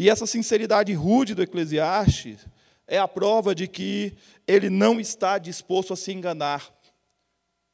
E 0.01 0.09
essa 0.09 0.25
sinceridade 0.25 0.91
rude 0.93 1.35
do 1.35 1.43
Eclesiastes 1.43 2.47
é 2.87 2.97
a 2.97 3.07
prova 3.07 3.53
de 3.53 3.67
que 3.67 4.17
ele 4.47 4.67
não 4.67 4.99
está 4.99 5.37
disposto 5.37 5.93
a 5.93 5.95
se 5.95 6.11
enganar. 6.11 6.73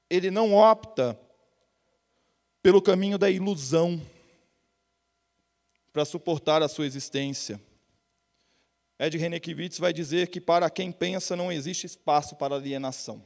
Ele 0.10 0.30
não 0.30 0.54
opta 0.54 1.18
pelo 2.62 2.82
caminho 2.82 3.18
da 3.18 3.30
ilusão 3.30 4.06
para 5.94 6.04
suportar 6.04 6.62
a 6.62 6.68
sua 6.68 6.86
existência. 6.86 7.62
Ed 9.00 9.18
Renekiewicz 9.18 9.80
vai 9.80 9.94
dizer 9.94 10.28
que 10.28 10.42
para 10.42 10.70
quem 10.70 10.92
pensa 10.92 11.34
não 11.34 11.50
existe 11.50 11.86
espaço 11.86 12.36
para 12.36 12.56
alienação. 12.56 13.26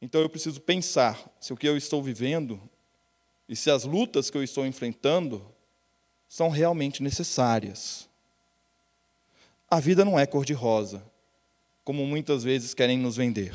Então 0.00 0.20
eu 0.20 0.30
preciso 0.30 0.60
pensar 0.60 1.28
se 1.40 1.52
o 1.52 1.56
que 1.56 1.66
eu 1.66 1.76
estou 1.76 2.04
vivendo 2.04 2.62
e 3.48 3.56
se 3.56 3.68
as 3.68 3.82
lutas 3.82 4.30
que 4.30 4.38
eu 4.38 4.44
estou 4.44 4.64
enfrentando 4.64 5.52
são 6.30 6.48
realmente 6.48 7.02
necessárias. 7.02 8.08
A 9.68 9.80
vida 9.80 10.04
não 10.04 10.16
é 10.16 10.24
cor-de-rosa, 10.24 11.02
como 11.82 12.06
muitas 12.06 12.44
vezes 12.44 12.72
querem 12.72 12.96
nos 12.96 13.16
vender. 13.16 13.52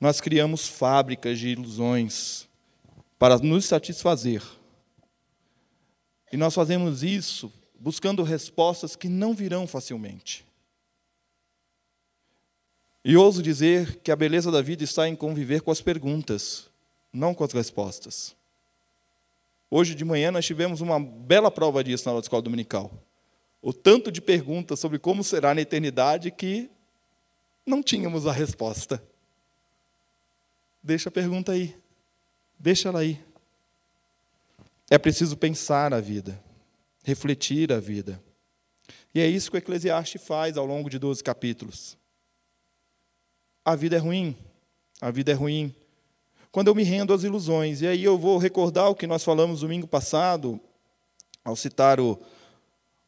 Nós 0.00 0.20
criamos 0.20 0.68
fábricas 0.68 1.40
de 1.40 1.48
ilusões 1.48 2.48
para 3.18 3.36
nos 3.38 3.64
satisfazer. 3.64 4.44
E 6.30 6.36
nós 6.36 6.54
fazemos 6.54 7.02
isso 7.02 7.52
buscando 7.80 8.22
respostas 8.22 8.94
que 8.94 9.08
não 9.08 9.34
virão 9.34 9.66
facilmente. 9.66 10.46
E 13.04 13.16
ouso 13.16 13.42
dizer 13.42 13.96
que 14.04 14.12
a 14.12 14.16
beleza 14.16 14.52
da 14.52 14.62
vida 14.62 14.84
está 14.84 15.08
em 15.08 15.16
conviver 15.16 15.62
com 15.62 15.72
as 15.72 15.80
perguntas, 15.80 16.70
não 17.12 17.34
com 17.34 17.42
as 17.42 17.52
respostas. 17.52 18.36
Hoje 19.74 19.94
de 19.94 20.04
manhã 20.04 20.30
nós 20.30 20.44
tivemos 20.44 20.82
uma 20.82 21.00
bela 21.00 21.50
prova 21.50 21.82
disso 21.82 22.04
na 22.04 22.10
aula 22.10 22.20
de 22.20 22.26
escola 22.26 22.42
dominical. 22.42 22.92
O 23.62 23.72
tanto 23.72 24.12
de 24.12 24.20
perguntas 24.20 24.78
sobre 24.78 24.98
como 24.98 25.24
será 25.24 25.54
na 25.54 25.62
eternidade 25.62 26.30
que 26.30 26.70
não 27.64 27.82
tínhamos 27.82 28.26
a 28.26 28.32
resposta. 28.32 29.02
Deixa 30.82 31.08
a 31.08 31.12
pergunta 31.12 31.52
aí. 31.52 31.74
Deixa 32.58 32.90
ela 32.90 32.98
aí. 32.98 33.18
É 34.90 34.98
preciso 34.98 35.38
pensar 35.38 35.94
a 35.94 36.02
vida, 36.02 36.38
refletir 37.02 37.72
a 37.72 37.80
vida. 37.80 38.22
E 39.14 39.20
é 39.20 39.26
isso 39.26 39.50
que 39.50 39.56
o 39.56 39.58
Eclesiastes 39.58 40.22
faz 40.22 40.58
ao 40.58 40.66
longo 40.66 40.90
de 40.90 40.98
12 40.98 41.24
capítulos. 41.24 41.96
A 43.64 43.74
vida 43.74 43.96
é 43.96 43.98
ruim, 43.98 44.36
a 45.00 45.10
vida 45.10 45.32
é 45.32 45.34
ruim. 45.34 45.74
Quando 46.52 46.68
eu 46.68 46.74
me 46.74 46.82
rendo 46.82 47.14
às 47.14 47.24
ilusões, 47.24 47.80
e 47.80 47.86
aí 47.86 48.04
eu 48.04 48.18
vou 48.18 48.36
recordar 48.36 48.90
o 48.90 48.94
que 48.94 49.06
nós 49.06 49.24
falamos 49.24 49.60
domingo 49.60 49.88
passado, 49.88 50.60
ao 51.42 51.56
citar 51.56 51.98
o, 51.98 52.20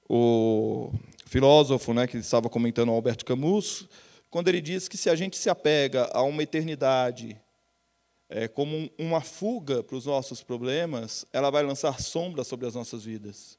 o 0.08 0.90
filósofo 1.26 1.92
né, 1.92 2.06
que 2.06 2.16
estava 2.16 2.48
comentando, 2.48 2.90
Alberto 2.90 3.22
Camus, 3.22 3.86
quando 4.30 4.48
ele 4.48 4.62
diz 4.62 4.88
que 4.88 4.96
se 4.96 5.10
a 5.10 5.14
gente 5.14 5.36
se 5.36 5.50
apega 5.50 6.10
a 6.14 6.22
uma 6.22 6.42
eternidade 6.42 7.38
é, 8.30 8.48
como 8.48 8.90
uma 8.98 9.20
fuga 9.20 9.82
para 9.82 9.96
os 9.96 10.06
nossos 10.06 10.42
problemas, 10.42 11.26
ela 11.30 11.50
vai 11.50 11.62
lançar 11.62 12.00
sombra 12.00 12.44
sobre 12.44 12.66
as 12.66 12.74
nossas 12.74 13.04
vidas. 13.04 13.58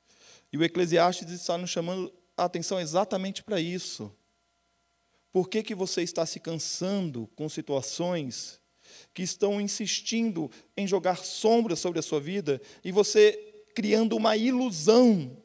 E 0.52 0.58
o 0.58 0.64
Eclesiastes 0.64 1.30
está 1.30 1.60
nos 1.60 1.70
chamando 1.70 2.12
a 2.36 2.46
atenção 2.46 2.80
exatamente 2.80 3.44
para 3.44 3.62
isso. 3.62 4.12
Por 5.32 5.48
que, 5.48 5.62
que 5.62 5.76
você 5.76 6.02
está 6.02 6.26
se 6.26 6.40
cansando 6.40 7.30
com 7.36 7.48
situações 7.48 8.60
que 9.16 9.24
estão 9.24 9.62
insistindo 9.62 10.52
em 10.76 10.86
jogar 10.86 11.18
sombra 11.18 11.76
sobre 11.76 12.00
a 12.00 12.04
sua 12.04 12.20
vida 12.20 12.62
e 12.84 12.92
você 12.92 13.32
criando 13.74 14.16
uma 14.18 14.36
ilusão 14.36 15.36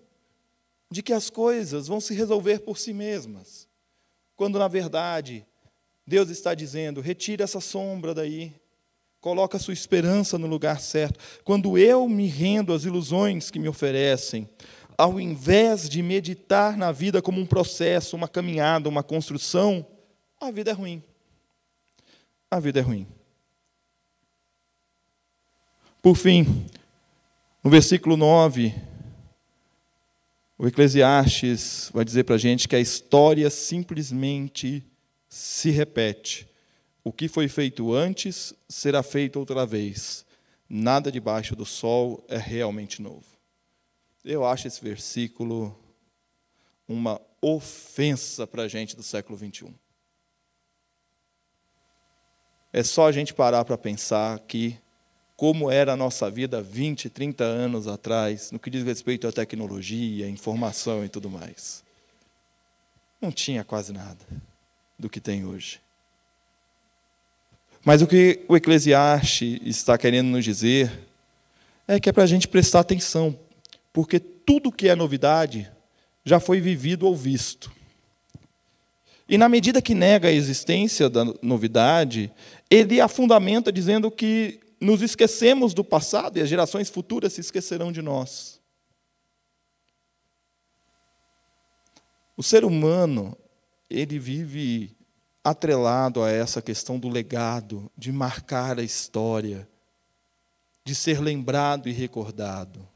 de 0.91 1.05
que 1.05 1.13
as 1.13 1.31
coisas 1.31 1.87
vão 1.87 2.01
se 2.01 2.13
resolver 2.13 2.59
por 2.59 2.77
si 2.77 2.93
mesmas? 2.93 3.69
Quando, 4.35 4.59
na 4.59 4.67
verdade, 4.67 5.47
Deus 6.05 6.31
está 6.31 6.53
dizendo: 6.53 7.01
retire 7.01 7.45
essa 7.45 7.61
sombra 7.61 8.13
daí, 8.13 8.53
coloca 9.21 9.57
a 9.57 9.61
sua 9.61 9.73
esperança 9.73 10.37
no 10.37 10.49
lugar 10.49 10.81
certo. 10.81 11.21
Quando 11.45 11.79
eu 11.79 12.09
me 12.09 12.27
rendo 12.27 12.73
às 12.73 12.85
ilusões 12.85 13.53
que 13.53 13.61
me 13.61 13.69
oferecem, 13.69 14.49
ao 14.99 15.21
invés 15.21 15.89
de 15.89 16.03
meditar 16.03 16.77
na 16.77 16.91
vida 16.91 17.23
como 17.23 17.41
um 17.41 17.47
processo, 17.47 18.17
uma 18.17 18.27
caminhada, 18.27 18.89
uma 18.89 19.05
construção, 19.05 19.87
a 20.41 20.51
vida 20.51 20.73
é 20.73 20.75
ruim. 20.75 21.01
A 22.51 22.59
vida 22.59 22.81
é 22.81 22.83
ruim. 22.83 23.07
Por 26.03 26.17
fim, 26.17 26.67
no 27.63 27.71
versículo 27.71 28.17
9, 28.17 28.75
o 30.57 30.67
Eclesiastes 30.67 31.91
vai 31.93 32.07
dizer 32.07 32.25
para 32.25 32.37
a 32.37 32.39
gente 32.39 32.67
que 32.67 32.75
a 32.75 32.81
história 32.81 33.51
simplesmente 33.51 34.83
se 35.29 35.71
repete. 35.71 36.49
O 37.05 37.13
que 37.13 37.29
foi 37.29 37.49
feito 37.49 37.93
antes 37.93 38.55
será 38.67 39.03
feito 39.03 39.39
outra 39.39 39.67
vez. 39.67 40.25
Nada 40.69 41.13
debaixo 41.13 41.55
do 41.55 41.67
sol 41.67 42.25
é 42.29 42.39
realmente 42.39 43.03
novo. 43.03 43.27
Eu 44.25 44.47
acho 44.47 44.69
esse 44.69 44.83
versículo 44.83 45.79
uma 46.89 47.21
ofensa 47.43 48.47
para 48.47 48.63
a 48.63 48.69
gente 48.69 48.97
do 48.97 49.03
século 49.03 49.37
21. 49.37 49.75
É 52.73 52.83
só 52.83 53.07
a 53.07 53.13
gente 53.13 53.35
parar 53.35 53.65
para 53.67 53.77
pensar 53.77 54.39
que 54.41 54.79
como 55.41 55.71
era 55.71 55.95
a 55.95 55.97
nossa 55.97 56.31
vida 56.31 56.61
20, 56.61 57.09
30 57.09 57.43
anos 57.45 57.89
atrás, 57.89 58.51
no 58.51 58.59
que 58.59 58.69
diz 58.69 58.85
respeito 58.85 59.27
à 59.27 59.33
tecnologia, 59.33 60.29
informação 60.29 61.03
e 61.03 61.09
tudo 61.09 61.31
mais. 61.31 61.83
Não 63.19 63.33
tinha 63.33 63.65
quase 63.65 63.91
nada 63.91 64.19
do 64.99 65.09
que 65.09 65.19
tem 65.19 65.47
hoje. 65.47 65.81
Mas 67.83 68.03
o 68.03 68.07
que 68.07 68.45
o 68.49 68.55
Eclesiastes 68.55 69.59
está 69.65 69.97
querendo 69.97 70.27
nos 70.27 70.45
dizer 70.45 70.93
é 71.89 71.99
que 71.99 72.11
é 72.11 72.13
para 72.13 72.25
a 72.25 72.27
gente 72.27 72.47
prestar 72.47 72.81
atenção, 72.81 73.35
porque 73.95 74.21
tudo 74.21 74.71
que 74.71 74.91
é 74.91 74.95
novidade 74.95 75.73
já 76.23 76.39
foi 76.39 76.61
vivido 76.61 77.07
ou 77.07 77.17
visto. 77.17 77.73
E 79.27 79.39
na 79.39 79.49
medida 79.49 79.81
que 79.81 79.95
nega 79.95 80.29
a 80.29 80.33
existência 80.33 81.09
da 81.09 81.25
novidade, 81.41 82.31
ele 82.69 83.01
a 83.01 83.09
fundamenta 83.09 83.73
dizendo 83.73 84.11
que 84.11 84.61
nos 84.81 85.03
esquecemos 85.03 85.75
do 85.75 85.85
passado 85.85 86.39
e 86.39 86.41
as 86.41 86.49
gerações 86.49 86.89
futuras 86.89 87.35
se 87.35 87.41
esquecerão 87.41 87.93
de 87.93 88.01
nós. 88.01 88.59
O 92.37 92.43
ser 92.43 92.65
humano, 92.65 93.37
ele 93.91 94.19
vive 94.19 94.97
atrelado 95.45 96.23
a 96.23 96.31
essa 96.31 96.63
questão 96.63 96.99
do 96.99 97.09
legado, 97.09 97.91
de 97.97 98.11
marcar 98.11 98.79
a 98.79 98.83
história, 98.83 99.69
de 100.83 100.95
ser 100.95 101.21
lembrado 101.21 101.89
e 101.89 101.93
recordado. 101.93 102.89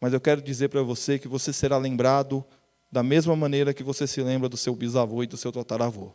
Mas 0.00 0.12
eu 0.12 0.20
quero 0.20 0.40
dizer 0.40 0.68
para 0.68 0.82
você 0.82 1.18
que 1.18 1.26
você 1.26 1.52
será 1.52 1.76
lembrado 1.76 2.44
da 2.90 3.02
mesma 3.02 3.34
maneira 3.34 3.74
que 3.74 3.82
você 3.82 4.06
se 4.06 4.22
lembra 4.22 4.48
do 4.48 4.56
seu 4.56 4.74
bisavô 4.76 5.24
e 5.24 5.26
do 5.26 5.36
seu 5.36 5.50
tataravô 5.50 6.12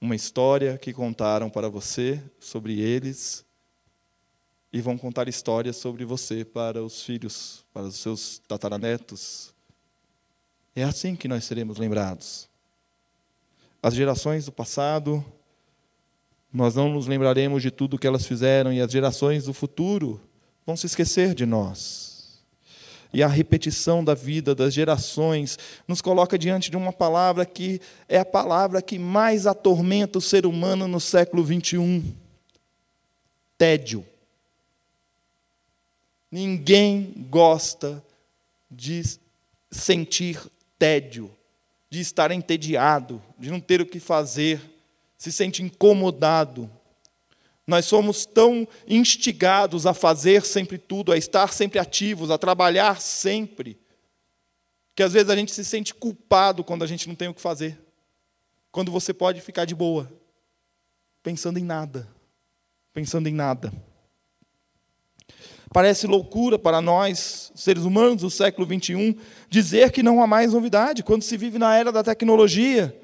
uma 0.00 0.14
história 0.14 0.76
que 0.78 0.92
contaram 0.92 1.48
para 1.48 1.68
você 1.68 2.22
sobre 2.38 2.80
eles 2.80 3.44
e 4.72 4.80
vão 4.80 4.98
contar 4.98 5.28
histórias 5.28 5.76
sobre 5.76 6.04
você 6.04 6.44
para 6.44 6.82
os 6.82 7.02
filhos, 7.02 7.64
para 7.72 7.84
os 7.84 7.96
seus 7.96 8.38
tataranetos. 8.46 9.54
É 10.74 10.82
assim 10.82 11.16
que 11.16 11.28
nós 11.28 11.44
seremos 11.44 11.78
lembrados. 11.78 12.48
As 13.82 13.94
gerações 13.94 14.46
do 14.46 14.52
passado, 14.52 15.24
nós 16.52 16.74
não 16.74 16.88
nos 16.88 17.06
lembraremos 17.06 17.62
de 17.62 17.70
tudo 17.70 17.98
que 17.98 18.06
elas 18.06 18.26
fizeram 18.26 18.72
e 18.72 18.80
as 18.80 18.90
gerações 18.90 19.44
do 19.44 19.54
futuro 19.54 20.20
vão 20.66 20.76
se 20.76 20.86
esquecer 20.86 21.34
de 21.34 21.46
nós 21.46 22.15
e 23.12 23.22
a 23.22 23.28
repetição 23.28 24.04
da 24.04 24.14
vida 24.14 24.54
das 24.54 24.74
gerações 24.74 25.58
nos 25.86 26.00
coloca 26.00 26.38
diante 26.38 26.70
de 26.70 26.76
uma 26.76 26.92
palavra 26.92 27.46
que 27.46 27.80
é 28.08 28.18
a 28.18 28.24
palavra 28.24 28.82
que 28.82 28.98
mais 28.98 29.46
atormenta 29.46 30.18
o 30.18 30.22
ser 30.22 30.46
humano 30.46 30.86
no 30.86 31.00
século 31.00 31.42
21: 31.44 32.02
tédio. 33.56 34.04
Ninguém 36.30 37.14
gosta 37.30 38.02
de 38.70 39.02
sentir 39.70 40.40
tédio, 40.78 41.30
de 41.88 42.00
estar 42.00 42.30
entediado, 42.30 43.22
de 43.38 43.50
não 43.50 43.60
ter 43.60 43.80
o 43.80 43.86
que 43.86 44.00
fazer, 44.00 44.60
se 45.16 45.32
sente 45.32 45.62
incomodado. 45.62 46.70
Nós 47.66 47.84
somos 47.84 48.24
tão 48.24 48.66
instigados 48.86 49.86
a 49.86 49.92
fazer 49.92 50.44
sempre 50.44 50.78
tudo, 50.78 51.10
a 51.10 51.16
estar 51.16 51.52
sempre 51.52 51.78
ativos, 51.78 52.30
a 52.30 52.38
trabalhar 52.38 53.00
sempre, 53.00 53.78
que 54.94 55.02
às 55.02 55.12
vezes 55.12 55.28
a 55.28 55.36
gente 55.36 55.52
se 55.52 55.64
sente 55.64 55.92
culpado 55.92 56.62
quando 56.62 56.84
a 56.84 56.86
gente 56.86 57.08
não 57.08 57.16
tem 57.16 57.28
o 57.28 57.34
que 57.34 57.40
fazer. 57.40 57.78
Quando 58.70 58.92
você 58.92 59.12
pode 59.12 59.40
ficar 59.40 59.64
de 59.64 59.74
boa, 59.74 60.10
pensando 61.22 61.58
em 61.58 61.64
nada, 61.64 62.08
pensando 62.92 63.28
em 63.28 63.34
nada. 63.34 63.72
Parece 65.72 66.06
loucura 66.06 66.58
para 66.58 66.80
nós, 66.80 67.50
seres 67.54 67.82
humanos 67.82 68.22
do 68.22 68.30
século 68.30 68.66
21, 68.66 69.14
dizer 69.50 69.90
que 69.90 70.02
não 70.02 70.22
há 70.22 70.26
mais 70.26 70.52
novidade, 70.52 71.02
quando 71.02 71.22
se 71.22 71.36
vive 71.36 71.58
na 71.58 71.76
era 71.76 71.90
da 71.90 72.04
tecnologia, 72.04 72.96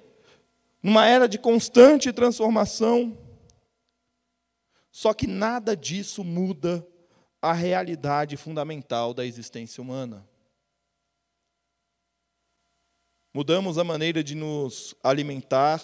numa 0.82 1.06
era 1.06 1.26
de 1.26 1.36
constante 1.36 2.12
transformação. 2.12 3.18
Só 4.92 5.14
que 5.14 5.26
nada 5.26 5.74
disso 5.74 6.22
muda 6.22 6.86
a 7.40 7.54
realidade 7.54 8.36
fundamental 8.36 9.14
da 9.14 9.24
existência 9.24 9.82
humana. 9.82 10.28
Mudamos 13.32 13.78
a 13.78 13.84
maneira 13.84 14.22
de 14.22 14.34
nos 14.34 14.94
alimentar, 15.02 15.82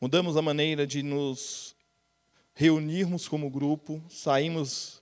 mudamos 0.00 0.36
a 0.36 0.42
maneira 0.42 0.84
de 0.84 1.04
nos 1.04 1.76
reunirmos 2.52 3.28
como 3.28 3.48
grupo, 3.48 4.02
saímos 4.10 5.00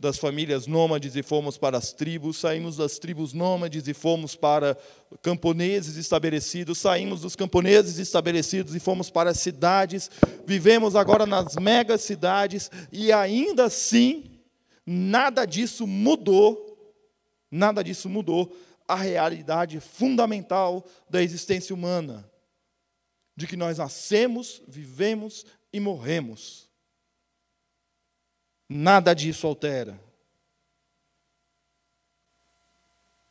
das 0.00 0.16
famílias 0.16 0.66
nômades 0.66 1.14
e 1.14 1.22
fomos 1.22 1.58
para 1.58 1.76
as 1.76 1.92
tribos, 1.92 2.38
saímos 2.38 2.78
das 2.78 2.98
tribos 2.98 3.34
nômades 3.34 3.86
e 3.86 3.92
fomos 3.92 4.34
para 4.34 4.74
camponeses 5.20 5.98
estabelecidos, 5.98 6.78
saímos 6.78 7.20
dos 7.20 7.36
camponeses 7.36 7.98
estabelecidos 7.98 8.74
e 8.74 8.80
fomos 8.80 9.10
para 9.10 9.28
as 9.28 9.40
cidades, 9.40 10.10
vivemos 10.46 10.96
agora 10.96 11.26
nas 11.26 11.54
mega 11.56 11.98
cidades 11.98 12.70
e 12.90 13.12
ainda 13.12 13.66
assim 13.66 14.40
nada 14.86 15.44
disso 15.44 15.86
mudou, 15.86 16.96
nada 17.50 17.84
disso 17.84 18.08
mudou 18.08 18.56
a 18.88 18.94
realidade 18.94 19.80
fundamental 19.80 20.82
da 21.10 21.22
existência 21.22 21.74
humana, 21.74 22.26
de 23.36 23.46
que 23.46 23.54
nós 23.54 23.76
nascemos, 23.76 24.62
vivemos 24.66 25.44
e 25.70 25.78
morremos. 25.78 26.69
Nada 28.72 29.12
disso 29.14 29.48
altera. 29.48 30.00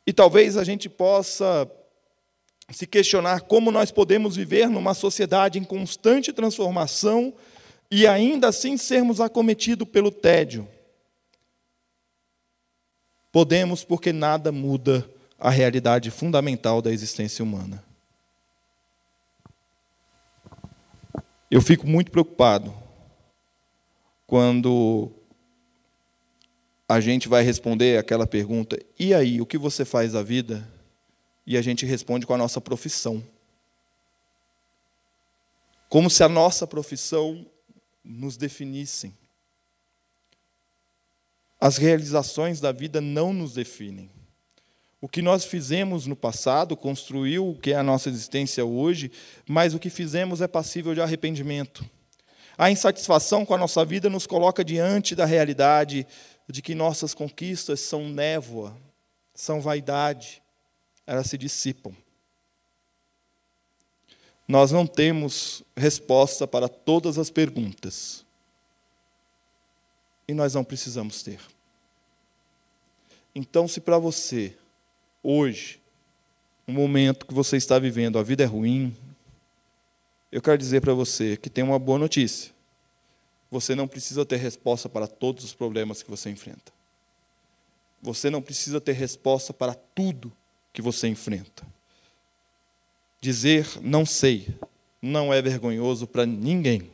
E 0.06 0.12
talvez 0.12 0.58
a 0.58 0.64
gente 0.64 0.86
possa 0.86 1.66
se 2.68 2.86
questionar 2.86 3.40
como 3.40 3.70
nós 3.70 3.90
podemos 3.90 4.36
viver 4.36 4.68
numa 4.68 4.92
sociedade 4.92 5.58
em 5.58 5.64
constante 5.64 6.30
transformação 6.30 7.32
e 7.90 8.06
ainda 8.06 8.48
assim 8.48 8.76
sermos 8.76 9.18
acometidos 9.18 9.88
pelo 9.88 10.10
tédio. 10.10 10.68
Podemos 13.32 13.82
porque 13.82 14.12
nada 14.12 14.52
muda 14.52 15.10
a 15.38 15.48
realidade 15.48 16.10
fundamental 16.10 16.82
da 16.82 16.92
existência 16.92 17.42
humana. 17.42 17.82
Eu 21.50 21.62
fico 21.62 21.86
muito 21.86 22.10
preocupado 22.10 22.74
quando 24.26 25.10
a 26.90 26.98
gente 26.98 27.28
vai 27.28 27.44
responder 27.44 27.98
aquela 27.98 28.26
pergunta: 28.26 28.76
e 28.98 29.14
aí, 29.14 29.40
o 29.40 29.46
que 29.46 29.56
você 29.56 29.84
faz 29.84 30.12
da 30.12 30.24
vida? 30.24 30.68
E 31.46 31.56
a 31.56 31.62
gente 31.62 31.86
responde 31.86 32.26
com 32.26 32.34
a 32.34 32.36
nossa 32.36 32.60
profissão. 32.60 33.22
Como 35.88 36.10
se 36.10 36.24
a 36.24 36.28
nossa 36.28 36.66
profissão 36.66 37.46
nos 38.04 38.36
definissem. 38.36 39.16
As 41.60 41.76
realizações 41.76 42.60
da 42.60 42.72
vida 42.72 43.00
não 43.00 43.32
nos 43.32 43.54
definem. 43.54 44.10
O 45.00 45.08
que 45.08 45.22
nós 45.22 45.44
fizemos 45.44 46.08
no 46.08 46.16
passado 46.16 46.76
construiu 46.76 47.50
o 47.50 47.56
que 47.56 47.72
é 47.72 47.76
a 47.76 47.84
nossa 47.84 48.08
existência 48.08 48.64
hoje, 48.64 49.12
mas 49.48 49.74
o 49.74 49.78
que 49.78 49.90
fizemos 49.90 50.40
é 50.40 50.48
passível 50.48 50.92
de 50.92 51.00
arrependimento. 51.00 51.88
A 52.58 52.70
insatisfação 52.70 53.46
com 53.46 53.54
a 53.54 53.58
nossa 53.58 53.84
vida 53.84 54.10
nos 54.10 54.26
coloca 54.26 54.64
diante 54.64 55.14
da 55.14 55.24
realidade 55.24 56.06
de 56.50 56.62
que 56.62 56.74
nossas 56.74 57.14
conquistas 57.14 57.80
são 57.80 58.08
névoa, 58.08 58.76
são 59.34 59.60
vaidade, 59.60 60.42
elas 61.06 61.26
se 61.26 61.38
dissipam. 61.38 61.94
Nós 64.46 64.72
não 64.72 64.86
temos 64.86 65.62
resposta 65.76 66.46
para 66.46 66.68
todas 66.68 67.18
as 67.18 67.30
perguntas. 67.30 68.24
E 70.26 70.34
nós 70.34 70.54
não 70.54 70.64
precisamos 70.64 71.22
ter. 71.22 71.40
Então, 73.34 73.68
se 73.68 73.80
para 73.80 73.98
você, 73.98 74.56
hoje, 75.22 75.80
no 76.66 76.74
momento 76.74 77.26
que 77.26 77.34
você 77.34 77.56
está 77.56 77.78
vivendo, 77.78 78.18
a 78.18 78.22
vida 78.22 78.42
é 78.42 78.46
ruim, 78.46 78.96
eu 80.32 80.42
quero 80.42 80.58
dizer 80.58 80.80
para 80.80 80.94
você 80.94 81.36
que 81.36 81.50
tem 81.50 81.62
uma 81.62 81.78
boa 81.78 81.98
notícia. 81.98 82.52
Você 83.50 83.74
não 83.74 83.88
precisa 83.88 84.24
ter 84.24 84.36
resposta 84.36 84.88
para 84.88 85.06
todos 85.06 85.44
os 85.44 85.52
problemas 85.52 86.02
que 86.02 86.10
você 86.10 86.30
enfrenta. 86.30 86.72
Você 88.00 88.30
não 88.30 88.40
precisa 88.40 88.80
ter 88.80 88.92
resposta 88.92 89.52
para 89.52 89.74
tudo 89.74 90.32
que 90.72 90.80
você 90.80 91.08
enfrenta. 91.08 91.66
Dizer 93.20 93.66
não 93.82 94.06
sei 94.06 94.54
não 95.02 95.32
é 95.32 95.40
vergonhoso 95.40 96.06
para 96.06 96.26
ninguém. 96.26 96.90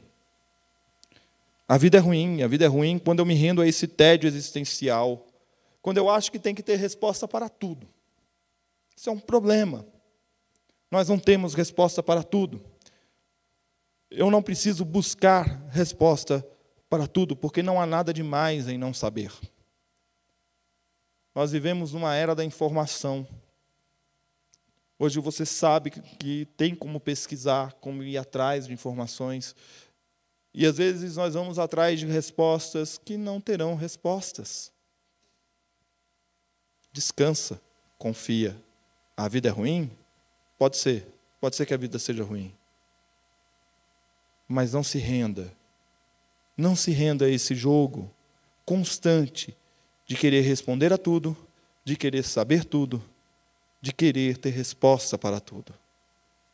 A 1.68 1.76
vida 1.76 1.98
é 1.98 2.00
ruim, 2.00 2.42
a 2.42 2.46
vida 2.46 2.64
é 2.64 2.68
ruim 2.68 2.98
quando 2.98 3.18
eu 3.18 3.26
me 3.26 3.34
rendo 3.34 3.60
a 3.60 3.66
esse 3.66 3.88
tédio 3.88 4.28
existencial, 4.28 5.26
quando 5.82 5.98
eu 5.98 6.08
acho 6.08 6.30
que 6.30 6.38
tem 6.38 6.54
que 6.54 6.62
ter 6.62 6.76
resposta 6.76 7.26
para 7.26 7.48
tudo. 7.48 7.88
Isso 8.96 9.10
é 9.10 9.12
um 9.12 9.18
problema. 9.18 9.84
Nós 10.90 11.08
não 11.08 11.18
temos 11.18 11.54
resposta 11.54 12.02
para 12.02 12.22
tudo. 12.22 12.62
Eu 14.10 14.30
não 14.30 14.42
preciso 14.42 14.84
buscar 14.84 15.44
resposta 15.70 16.46
para 16.88 17.06
tudo, 17.06 17.36
porque 17.36 17.62
não 17.62 17.80
há 17.80 17.86
nada 17.86 18.12
demais 18.12 18.68
em 18.68 18.78
não 18.78 18.94
saber. 18.94 19.32
Nós 21.34 21.52
vivemos 21.52 21.92
numa 21.92 22.14
era 22.14 22.34
da 22.34 22.44
informação. 22.44 23.26
Hoje 24.98 25.20
você 25.20 25.44
sabe 25.44 25.90
que 25.90 26.46
tem 26.56 26.74
como 26.74 26.98
pesquisar, 26.98 27.74
como 27.74 28.02
ir 28.02 28.16
atrás 28.16 28.66
de 28.66 28.72
informações. 28.72 29.54
E 30.54 30.64
às 30.64 30.78
vezes 30.78 31.16
nós 31.16 31.34
vamos 31.34 31.58
atrás 31.58 32.00
de 32.00 32.06
respostas 32.06 32.96
que 32.96 33.18
não 33.18 33.40
terão 33.40 33.74
respostas. 33.74 34.72
Descansa, 36.90 37.60
confia. 37.98 38.56
A 39.14 39.28
vida 39.28 39.48
é 39.48 39.52
ruim? 39.52 39.90
Pode 40.58 40.78
ser. 40.78 41.06
Pode 41.38 41.56
ser 41.56 41.66
que 41.66 41.74
a 41.74 41.76
vida 41.76 41.98
seja 41.98 42.24
ruim. 42.24 42.54
Mas 44.48 44.72
não 44.72 44.82
se 44.82 44.98
renda. 44.98 45.52
Não 46.56 46.74
se 46.74 46.90
renda 46.90 47.26
a 47.26 47.30
esse 47.30 47.54
jogo 47.54 48.10
constante 48.64 49.56
de 50.06 50.16
querer 50.16 50.42
responder 50.42 50.92
a 50.92 50.98
tudo, 50.98 51.36
de 51.84 51.96
querer 51.96 52.22
saber 52.22 52.64
tudo 52.64 53.02
de 53.86 53.92
querer 53.92 54.36
ter 54.36 54.50
resposta 54.50 55.16
para 55.16 55.38
tudo. 55.38 55.72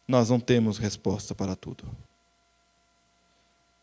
Nós 0.06 0.28
não 0.28 0.38
temos 0.38 0.76
resposta 0.76 1.34
para 1.34 1.56
tudo. 1.56 1.84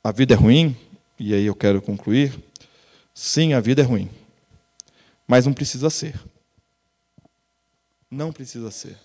A 0.03 0.11
vida 0.11 0.35
é 0.35 0.37
ruim, 0.37 0.77
e 1.19 1.33
aí 1.33 1.45
eu 1.45 1.55
quero 1.55 1.81
concluir. 1.81 2.37
Sim, 3.11 3.53
a 3.53 3.59
vida 3.59 3.81
é 3.81 3.85
ruim. 3.85 4.07
Mas 5.27 5.47
não 5.47 5.53
precisa 5.53 5.89
ser. 5.89 6.19
Não 8.09 8.31
precisa 8.31 8.69
ser. 8.69 8.97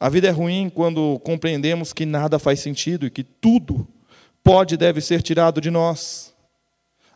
A 0.00 0.08
vida 0.08 0.26
é 0.26 0.32
ruim 0.32 0.68
quando 0.68 1.20
compreendemos 1.20 1.92
que 1.92 2.04
nada 2.04 2.40
faz 2.40 2.58
sentido 2.58 3.06
e 3.06 3.10
que 3.10 3.22
tudo 3.22 3.86
pode 4.46 4.74
e 4.74 4.78
deve 4.78 5.00
ser 5.00 5.22
tirado 5.22 5.60
de 5.60 5.72
nós. 5.72 6.32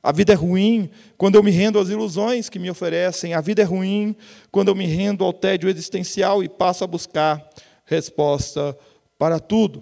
A 0.02 0.10
vida 0.10 0.32
é 0.32 0.34
ruim 0.34 0.90
quando 1.16 1.36
eu 1.36 1.44
me 1.44 1.52
rendo 1.52 1.78
às 1.78 1.88
ilusões 1.88 2.48
que 2.48 2.58
me 2.58 2.68
oferecem. 2.68 3.34
A 3.34 3.40
vida 3.40 3.62
é 3.62 3.64
ruim 3.64 4.16
quando 4.50 4.66
eu 4.66 4.74
me 4.74 4.84
rendo 4.84 5.22
ao 5.22 5.32
tédio 5.32 5.70
existencial 5.70 6.42
e 6.42 6.48
passo 6.48 6.82
a 6.82 6.88
buscar 6.88 7.48
resposta 7.84 8.76
para 9.16 9.38
tudo. 9.38 9.80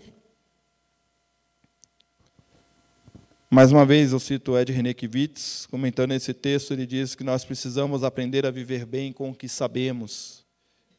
Mais 3.51 3.73
uma 3.73 3.87
vez 3.87 4.13
eu 4.13 4.21
cito 4.21 4.59
Ed 4.59 4.71
René 4.71 4.93
Kivitz, 4.93 5.65
comentando 5.71 6.13
esse 6.13 6.35
texto, 6.35 6.75
ele 6.75 6.85
diz 6.85 7.15
que 7.15 7.25
nós 7.25 7.47
precisamos 7.47 8.05
aprender 8.05 8.45
a 8.45 8.51
viver 8.51 8.85
bem 8.85 9.11
com 9.11 9.31
o 9.31 9.35
que 9.35 9.49
sabemos, 9.49 10.45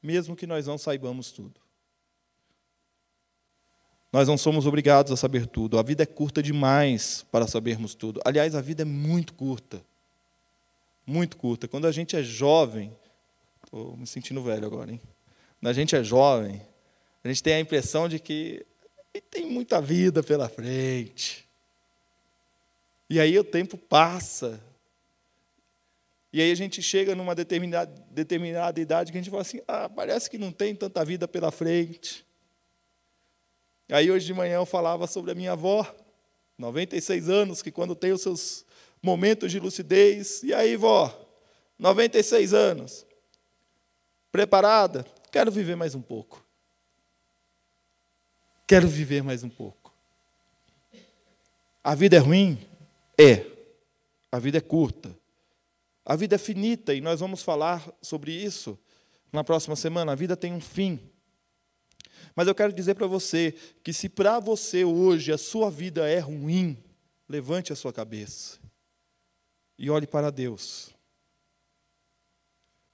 mesmo 0.02 0.36
que 0.36 0.48
nós 0.48 0.66
não 0.66 0.80
saibamos 0.80 1.32
tudo. 1.32 1.59
Nós 4.12 4.28
não 4.28 4.38
somos 4.38 4.65
obrigados 4.65 5.12
a 5.12 5.17
saber 5.17 5.45
tudo. 5.45 5.78
A 5.78 5.84
vida 5.84 6.04
é 6.04 6.06
curta 6.06 6.41
demais 6.41 7.26
para 7.32 7.48
sabermos 7.48 7.93
tudo. 7.93 8.19
Aliás, 8.26 8.56
a 8.56 8.62
vida 8.62 8.82
é 8.82 8.86
muito 8.86 9.34
curta. 9.34 9.82
Muito 11.06 11.38
curta. 11.38 11.67
Quando 11.67 11.86
a 11.86 11.91
gente 11.91 12.15
é 12.15 12.24
jovem, 12.24 12.95
estou 13.63 13.95
me 13.95 14.08
sentindo 14.08 14.41
velho 14.41 14.65
agora, 14.65 14.91
hein? 14.91 15.02
Quando 15.60 15.69
a 15.69 15.74
gente 15.74 15.95
é 15.95 16.04
jovem, 16.04 16.62
a 17.24 17.28
gente 17.28 17.43
tem 17.43 17.54
a 17.54 17.60
impressão 17.60 18.10
de 18.10 18.19
que 18.19 18.65
tem 19.30 19.45
muita 19.45 19.82
vida 19.82 20.24
pela 20.24 20.50
frente. 20.50 21.48
E 23.10 23.19
aí 23.19 23.38
o 23.38 23.43
tempo 23.43 23.78
passa. 23.78 24.60
E 26.32 26.41
aí 26.41 26.52
a 26.52 26.56
gente 26.56 26.82
chega 26.82 27.15
numa 27.15 27.34
determinada, 27.36 27.91
determinada 28.12 28.80
idade 28.80 29.12
que 29.12 29.17
a 29.17 29.22
gente 29.22 29.32
fala 29.32 29.41
assim: 29.41 29.62
ah, 29.67 29.89
parece 29.89 30.30
que 30.30 30.38
não 30.38 30.52
tem 30.52 30.76
tanta 30.76 31.04
vida 31.04 31.28
pela 31.28 31.52
frente. 31.52 32.26
Aí 33.91 34.12
hoje 34.12 34.25
de 34.25 34.34
manhã 34.34 34.56
eu 34.56 34.65
falava 34.65 35.08
sobre 35.08 35.32
a 35.32 35.36
minha 35.36 35.54
avó, 35.54 35.86
96 36.58 37.28
anos, 37.30 37.62
que 37.62 37.71
quando 37.71 37.95
tem 37.95 38.12
os 38.12 38.21
seus 38.21 38.65
momentos 39.02 39.52
de 39.52 39.60
lucidez, 39.60 40.43
e 40.43 40.54
aí, 40.54 40.75
vó, 40.75 41.28
96 41.78 42.54
anos, 42.54 43.06
preparada? 44.32 45.06
Quero 45.32 45.52
viver 45.52 45.75
mais 45.75 45.95
um 45.95 46.02
pouco. 46.02 46.45
Quero 48.67 48.88
viver 48.88 49.23
mais 49.23 49.43
um 49.43 49.49
pouco. 49.49 49.91
A 51.84 51.95
vida 51.95 52.17
é 52.17 52.19
ruim? 52.19 52.60
É. 53.17 53.45
A 54.32 54.38
vida 54.38 54.60
é 54.60 54.62
curta. 54.62 55.17
A 56.06 56.15
vida 56.15 56.36
é 56.36 56.38
finita 56.38 56.93
e 56.93 57.02
nós 57.02 57.19
vamos 57.19 57.41
falar 57.41 57.91
sobre 58.02 58.32
isso 58.32 58.78
na 59.32 59.43
próxima 59.43 59.75
semana. 59.75 60.12
A 60.12 60.15
vida 60.15 60.38
tem 60.38 60.54
um 60.54 60.62
fim. 60.62 60.99
Mas 62.39 62.47
eu 62.47 62.56
quero 62.56 62.71
dizer 62.71 62.95
para 62.95 63.06
você 63.06 63.54
que 63.84 63.91
se 63.91 64.08
para 64.08 64.39
você 64.39 64.86
hoje 64.86 65.30
a 65.30 65.38
sua 65.38 65.69
vida 65.69 66.08
é 66.08 66.19
ruim, 66.19 66.78
levante 67.28 67.73
a 67.73 67.75
sua 67.75 67.91
cabeça 67.91 68.58
e 69.78 69.89
olhe 69.89 70.08
para 70.08 70.32
Deus. 70.32 70.89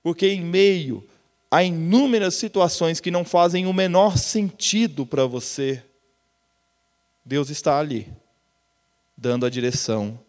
Porque 0.01 0.29
em 0.29 0.41
meio 0.41 1.07
a 1.51 1.63
inúmeras 1.63 2.33
situações 2.33 2.99
que 2.99 3.11
não 3.11 3.23
fazem 3.23 3.67
o 3.67 3.71
menor 3.71 4.17
sentido 4.17 5.05
para 5.05 5.27
você, 5.27 5.83
Deus 7.23 7.51
está 7.51 7.77
ali, 7.77 8.11
dando 9.15 9.45
a 9.45 9.49
direção, 9.51 10.19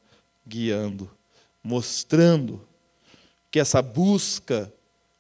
guiando, 0.47 1.11
mostrando 1.65 2.61
que 3.51 3.59
essa 3.59 3.81
busca 3.81 4.71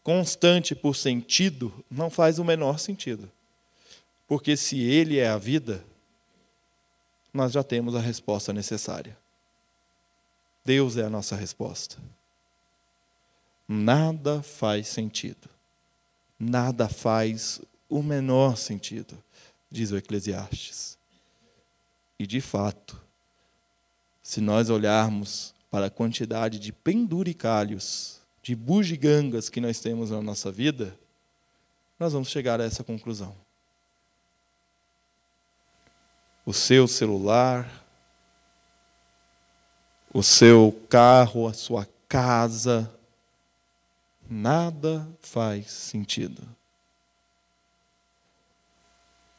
constante 0.03 0.75
por 0.75 0.95
sentido 0.95 1.73
não 1.91 2.11
faz 2.11 2.39
o 2.39 2.45
menor 2.45 2.79
sentido. 2.79 3.33
Porque 4.27 4.57
se 4.57 4.81
Ele 4.81 5.19
é 5.19 5.29
a 5.29 5.39
vida, 5.39 5.85
nós 7.33 7.53
já 7.53 7.63
temos 7.63 7.95
a 7.95 8.01
resposta 8.01 8.53
necessária. 8.53 9.17
Deus 10.65 10.97
é 10.97 11.05
a 11.05 11.11
nossa 11.11 11.37
resposta. 11.37 11.97
Nada 13.69 14.43
faz 14.43 14.89
sentido. 14.89 15.49
Nada 16.39 16.89
faz 16.89 17.61
o 17.89 18.03
menor 18.03 18.57
sentido, 18.57 19.17
diz 19.71 19.91
o 19.91 19.97
Eclesiastes. 19.97 20.99
E 22.19 22.27
de 22.27 22.41
fato, 22.41 23.01
se 24.23 24.41
nós 24.41 24.69
olharmos 24.71 25.55
para 25.71 25.87
a 25.87 25.91
quantidade 25.91 26.59
de 26.59 26.73
penduricalhos, 26.73 28.21
de 28.43 28.55
bugigangas 28.55 29.49
que 29.49 29.61
nós 29.61 29.81
temos 29.81 30.11
na 30.11 30.21
nossa 30.21 30.51
vida, 30.51 30.99
nós 31.99 32.13
vamos 32.13 32.29
chegar 32.29 32.61
a 32.61 32.65
essa 32.65 32.83
conclusão. 32.83 33.46
O 36.47 36.53
seu 36.53 36.87
celular, 36.87 37.69
o 40.15 40.23
seu 40.23 40.73
carro, 40.89 41.49
a 41.49 41.53
sua 41.53 41.89
casa, 42.09 42.89
nada 44.31 45.07
faz 45.21 45.73
sentido. 45.73 46.41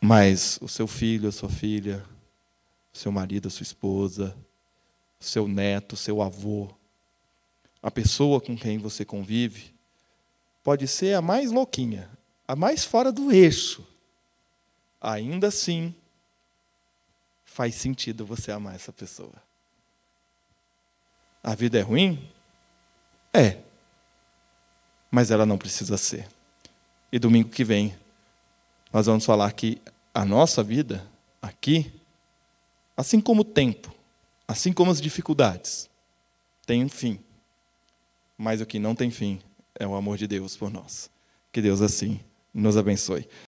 Mas 0.01 0.59
o 0.61 0.67
seu 0.67 0.85
filho, 0.85 1.29
a 1.29 1.31
sua 1.31 1.47
filha, 1.47 2.05
o 2.93 2.97
seu 2.97 3.11
marido, 3.11 3.47
a 3.47 3.51
sua 3.51 3.63
esposa, 3.63 4.35
o 5.17 5.23
seu 5.23 5.47
neto, 5.47 5.93
o 5.93 5.97
seu 5.97 6.21
avô, 6.21 6.67
a 7.81 7.89
pessoa 7.89 8.41
com 8.41 8.57
quem 8.57 8.77
você 8.77 9.05
convive, 9.05 9.73
pode 10.61 10.85
ser 10.89 11.13
a 11.13 11.21
mais 11.21 11.51
louquinha, 11.51 12.09
a 12.45 12.53
mais 12.53 12.83
fora 12.83 13.13
do 13.13 13.31
eixo. 13.31 13.87
Ainda 14.99 15.47
assim, 15.47 15.95
faz 17.57 17.73
sentido 17.73 18.23
você 18.23 18.51
amar 18.51 18.75
essa 18.75 18.93
pessoa. 18.93 19.33
A 21.41 21.55
vida 21.55 21.79
é 21.79 21.81
ruim? 21.81 22.29
É. 23.33 23.57
Mas 25.09 25.31
ela 25.31 25.43
não 25.43 25.57
precisa 25.57 25.97
ser. 25.97 26.29
E 27.11 27.17
domingo 27.17 27.49
que 27.49 27.63
vem, 27.63 27.97
nós 28.93 29.07
vamos 29.07 29.25
falar 29.25 29.51
que 29.53 29.81
a 30.13 30.23
nossa 30.23 30.61
vida 30.61 31.03
aqui, 31.41 31.91
assim 32.95 33.19
como 33.19 33.41
o 33.41 33.45
tempo, 33.45 33.91
assim 34.47 34.71
como 34.71 34.91
as 34.91 35.01
dificuldades, 35.01 35.89
tem 36.63 36.83
um 36.83 36.89
fim. 36.89 37.19
Mas 38.37 38.61
o 38.61 38.67
que 38.67 38.77
não 38.77 38.93
tem 38.93 39.09
fim 39.09 39.41
é 39.73 39.87
o 39.87 39.95
amor 39.95 40.15
de 40.15 40.27
Deus 40.27 40.55
por 40.55 40.69
nós. 40.69 41.09
Que 41.51 41.59
Deus 41.59 41.81
assim 41.81 42.19
nos 42.53 42.77
abençoe. 42.77 43.27